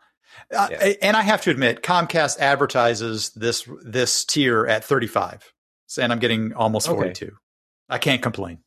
[0.54, 0.94] Uh, Yeah.
[1.02, 5.54] And I have to admit, Comcast advertises this this tier at 35,
[5.88, 6.96] So- and I'm getting almost Okay.
[6.96, 7.38] 42.
[7.90, 8.60] I can't complain.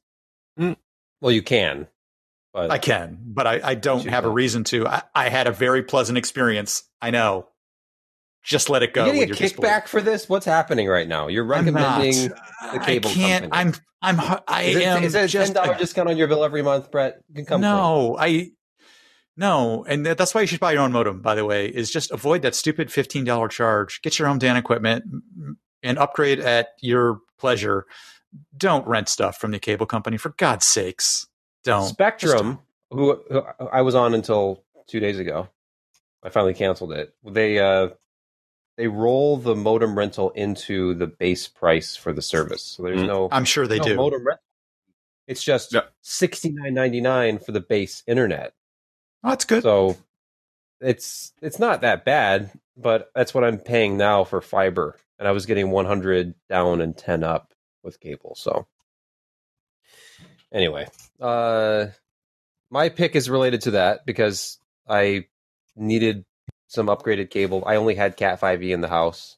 [1.21, 1.89] Well, you can,
[2.57, 4.89] but I can, but I, I don't have a reason to.
[4.89, 6.85] I, I had a very pleasant experience.
[7.03, 7.49] I know.
[8.43, 9.05] Just let it go.
[9.07, 10.27] you getting a kickback for this?
[10.27, 11.29] What's happening right now?
[11.29, 12.31] You're recommending.
[12.73, 13.51] the cable I can't.
[13.51, 13.75] company.
[14.01, 14.19] I'm.
[14.19, 14.41] I'm.
[14.49, 16.91] I Is it, am is it a ten dollar discount on your bill every month,
[16.91, 17.21] Brett?
[17.29, 17.61] You can come.
[17.61, 18.53] no, I.
[19.37, 21.21] No, and that's why you should buy your own modem.
[21.21, 24.01] By the way, is just avoid that stupid fifteen dollar charge.
[24.01, 25.05] Get your own Dan equipment
[25.83, 27.85] and upgrade at your pleasure.
[28.57, 31.27] Don't rent stuff from the cable company for God's sakes.
[31.67, 31.89] Don't.
[31.89, 32.61] Spectrum,
[32.91, 35.49] who, who I was on until two days ago,
[36.23, 37.15] I finally canceled it.
[37.25, 37.91] They uh,
[38.79, 43.07] they roll the modem rental into the base price for the service, so there's Mm.
[43.07, 43.97] no I'm sure they no do.
[43.97, 44.43] modem rental.
[45.27, 45.83] It's just Yeah.
[46.03, 48.55] sixty nine ninety nine for the base internet.
[49.25, 49.63] Oh, that's good.
[49.65, 49.97] So
[50.81, 52.51] it's it's not that bad.
[52.77, 56.95] but that's what I'm paying now for fiber, and I was getting 100 down and
[56.97, 58.35] 10 up with cable.
[58.37, 58.67] So
[60.53, 60.87] anyway,
[61.21, 61.87] uh,
[62.71, 65.27] my pick is related to that because I
[65.77, 66.25] needed
[66.69, 67.63] some upgraded cable.
[67.67, 69.37] I only had Cat 5e in the house.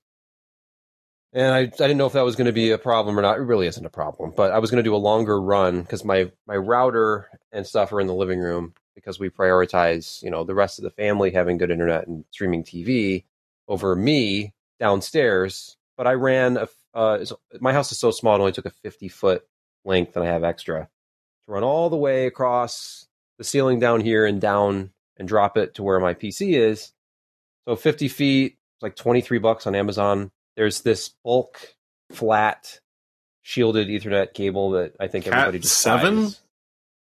[1.32, 3.38] And I, I didn't know if that was going to be a problem or not.
[3.38, 6.04] It really isn't a problem, but I was going to do a longer run because
[6.04, 10.42] my, my router and stuff are in the living room because we prioritize, you know,
[10.42, 13.24] the rest of the family having good internet and streaming TV
[13.68, 15.76] over me downstairs.
[15.98, 17.24] But I ran a, uh,
[17.60, 19.46] my house is so small, it only took a 50 foot
[19.84, 20.88] length and I have extra
[21.48, 23.06] to run all the way across
[23.38, 26.92] the ceiling down here and down and drop it to where my PC is.
[27.66, 30.30] So 50 feet, it's like 23 bucks on Amazon.
[30.56, 31.58] There's this bulk
[32.10, 32.80] flat
[33.42, 36.26] shielded Ethernet cable that I think Cat everybody just seven?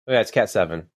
[0.07, 0.89] Oh, yeah, it's Cat seven,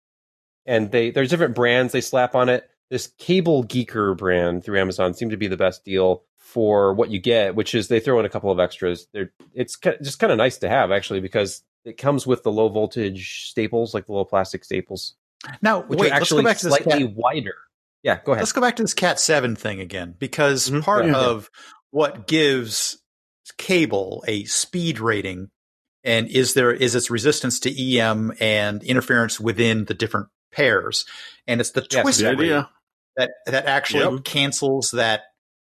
[0.67, 2.69] and they there's different brands they slap on it.
[2.91, 7.21] This Cable Geeker brand through Amazon seemed to be the best deal for what you
[7.21, 9.07] get, which is they throw in a couple of extras.
[9.13, 12.69] They're it's just kind of nice to have actually because it comes with the low
[12.69, 15.15] voltage staples, like the low plastic staples,
[15.63, 17.55] Now, which wait, are let's go actually back to this slightly cat, wider.
[18.03, 18.43] Yeah, go ahead.
[18.43, 20.83] let's go back to this Cat Seven thing again because Mhm.
[20.83, 21.17] part Yeah.
[21.17, 21.51] of
[21.91, 22.99] what gives
[23.59, 25.51] cable a speed rating
[26.05, 31.05] and is there is its resistance to EM and interference within the different pairs,
[31.47, 32.03] and it's the Yes.
[32.03, 32.71] twist The idea.
[33.17, 34.25] that that actually Yep.
[34.25, 35.23] cancels that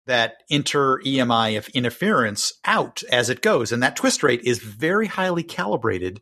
[0.06, 5.06] that inter EMI of interference out as it goes, and that twist rate is very
[5.06, 6.20] highly calibrated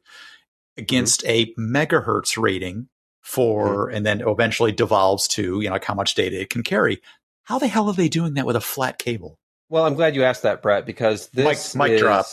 [0.76, 1.62] against mm-hmm.
[1.62, 2.88] a megahertz rating
[3.20, 3.96] for, mm-hmm.
[3.96, 7.00] and then eventually devolves to you know like how much data it can carry.
[7.44, 9.38] How the hell are they doing that with a flat cable?
[9.68, 12.26] Well, I'm glad you asked that, Brett, because this Mic- mic is drop.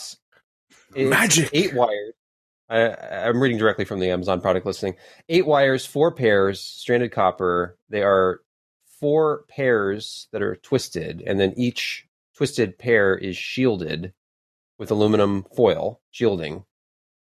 [0.94, 1.50] Magic.
[1.52, 2.14] eight wires.
[2.68, 2.94] I,
[3.26, 4.94] I'm reading directly from the Amazon product listing.
[5.28, 7.76] Eight wires, four pairs, stranded copper.
[7.88, 8.40] They are
[9.00, 14.12] four pairs that are twisted, and then each twisted pair is shielded
[14.78, 16.64] with aluminum foil shielding,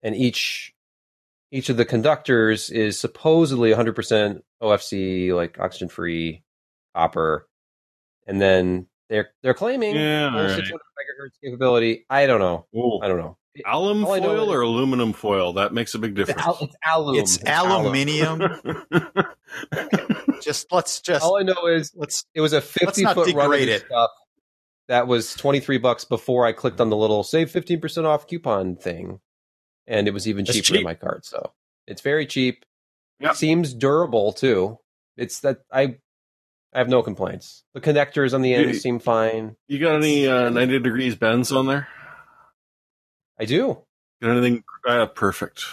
[0.03, 0.73] and each
[1.51, 6.43] each of the conductors is supposedly 100% OFC, like oxygen free
[6.95, 7.47] copper,
[8.27, 10.55] and then they're they're claiming Yeah, full all right.
[10.55, 12.05] 600 megahertz capability.
[12.09, 12.67] I don't know.
[12.75, 13.37] Oh, I don't know.
[13.65, 15.53] Alum All know foil or aluminum foil?
[15.53, 16.47] That makes a big It's, difference.
[16.47, 17.15] al- it's alum.
[17.15, 17.71] It's alum.
[17.85, 18.41] aluminium.
[20.41, 23.27] just let's just All I know is let's it was a fifty foot run of
[23.27, 23.85] degrade it.
[23.85, 24.11] stuff.
[24.87, 29.19] That was 23 bucks before I clicked on the little save 15% off coupon thing.
[29.85, 30.77] And it was even That's cheaper cheap.
[30.77, 31.25] in my card.
[31.25, 31.51] So
[31.85, 32.65] it's very cheap.
[33.19, 33.35] Yep.
[33.35, 34.79] Seems durable too.
[35.15, 35.97] It's that I
[36.73, 37.63] I have no complaints.
[37.75, 39.55] The connectors on the end You- seem fine.
[39.67, 41.87] you got any uh, 90 degrees bends on there?
[43.39, 43.77] I do.
[44.21, 44.63] Got anything?
[44.87, 45.63] Uh, perfect.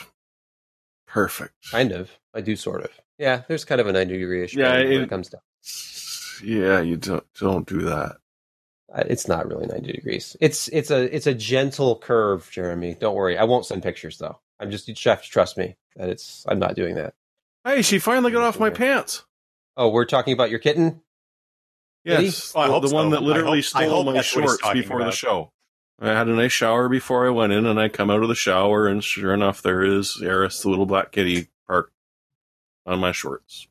[1.06, 1.54] Perfect.
[1.70, 2.10] Kind of.
[2.34, 2.90] I do sort of.
[3.18, 5.40] Yeah, there's kind of a 90 degree issue Yeah, when it- it comes down.
[6.44, 8.18] Yeah, you don't don't do that.
[8.92, 10.36] Uh, It's not really 90 degrees.
[10.40, 12.94] It's it's a it's a gentle curve, Jeremy.
[12.94, 13.38] Don't worry.
[13.38, 14.38] I won't send pictures though.
[14.60, 17.14] I'm just you just have to trust me that it's I'm not doing that.
[17.64, 19.24] Hey, she finally got off my pants.
[19.78, 21.00] Oh, we're talking about your kitten?
[22.04, 23.10] Yes, Well, I the, hope one so.
[23.16, 25.52] that literally hope- I stole hope my that's what he's shorts talking before the show.
[25.98, 28.34] I had a nice shower before I went in, and I come out of the
[28.34, 31.92] shower, and sure enough, there is Eris, the little black kitty, parked
[32.84, 33.66] on my shorts.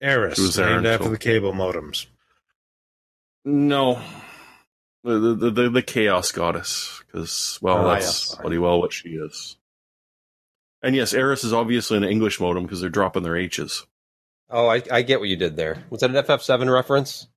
[0.00, 2.06] Eris, She was there named after the cable modems.
[3.44, 4.02] No,
[5.04, 8.34] the the the, the chaos goddess, because well, Ah, that's yes.
[8.40, 9.56] bloody well what she is.
[10.82, 13.86] And yes, Eris is obviously an English modem because they're dropping their H's.
[14.48, 15.84] Oh, I, I get what you did there.
[15.90, 17.28] Was that an FF7 reference?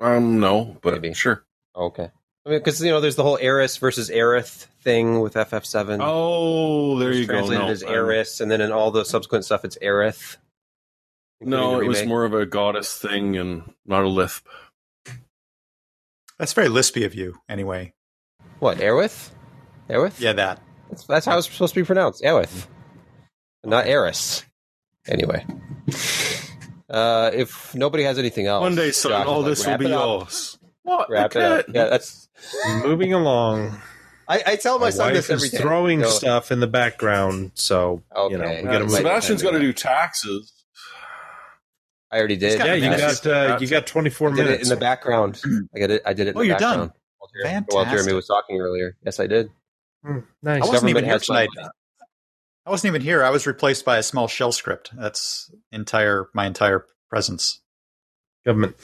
[0.00, 1.14] Um, no, but Maybe.
[1.14, 1.42] sure.
[1.76, 2.10] Okay.
[2.46, 5.98] I mean, because you know, there's the whole Eris versus Aerith thing with FF7.
[6.00, 7.32] Oh, there It's you go.
[7.34, 10.36] translated No, as I'm- Eris, and then in all the subsequent stuff, it's Aerith.
[11.40, 14.46] No, it was more of a goddess thing and not a lisp.
[16.38, 17.92] That's very lispy of you, anyway.
[18.58, 19.30] what Aerith.
[19.90, 20.18] Aerith.
[20.20, 20.60] Yeah, that.
[20.88, 22.22] That's, that's how it's supposed to be pronounced.
[22.22, 22.66] Aerith.
[23.64, 24.44] Not Eris.
[25.06, 25.44] Anyway.
[26.88, 29.86] Uh, if nobody has anything else, One day, son, Josh all like, this will be
[29.86, 30.20] it up.
[30.20, 30.55] yours.
[30.86, 31.10] What?
[31.10, 31.66] Wrap the it up.
[31.74, 32.28] Yeah, that's.
[32.84, 33.76] Moving along.
[34.28, 35.58] I, I tell my, My son wife this every is day.
[35.58, 38.62] throwing Go, stuff in the background, so you know Okay.
[38.62, 38.90] we got to Uh, move.
[38.92, 40.52] Sebastian's got to do taxes.
[42.10, 42.58] I already did.
[42.58, 44.62] Yeah, you got uh, you got 24 did it minutes.
[44.64, 45.40] in the background.
[45.74, 46.02] I got it.
[46.06, 46.30] I did it.
[46.30, 46.78] In Oh, the you're done.
[46.78, 48.96] background While Jeremy, while Jeremy was talking earlier.
[49.04, 49.50] Yes, I did.
[50.04, 50.62] Hmm, nice.
[50.62, 51.48] I wasn't even here tonight.
[51.56, 51.68] money.
[52.64, 53.22] I wasn't even here.
[53.24, 54.90] I was replaced by a small shell script.
[54.96, 57.60] That's entire my entire presence.
[58.44, 58.76] Government.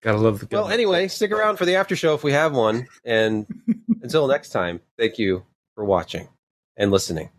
[0.00, 0.62] Gotta love the gun.
[0.62, 2.86] Well, anyway, stick around for the after show if we have one.
[3.04, 3.46] And
[4.02, 5.44] until next time, thank you
[5.74, 6.28] for watching
[6.76, 7.30] and listening.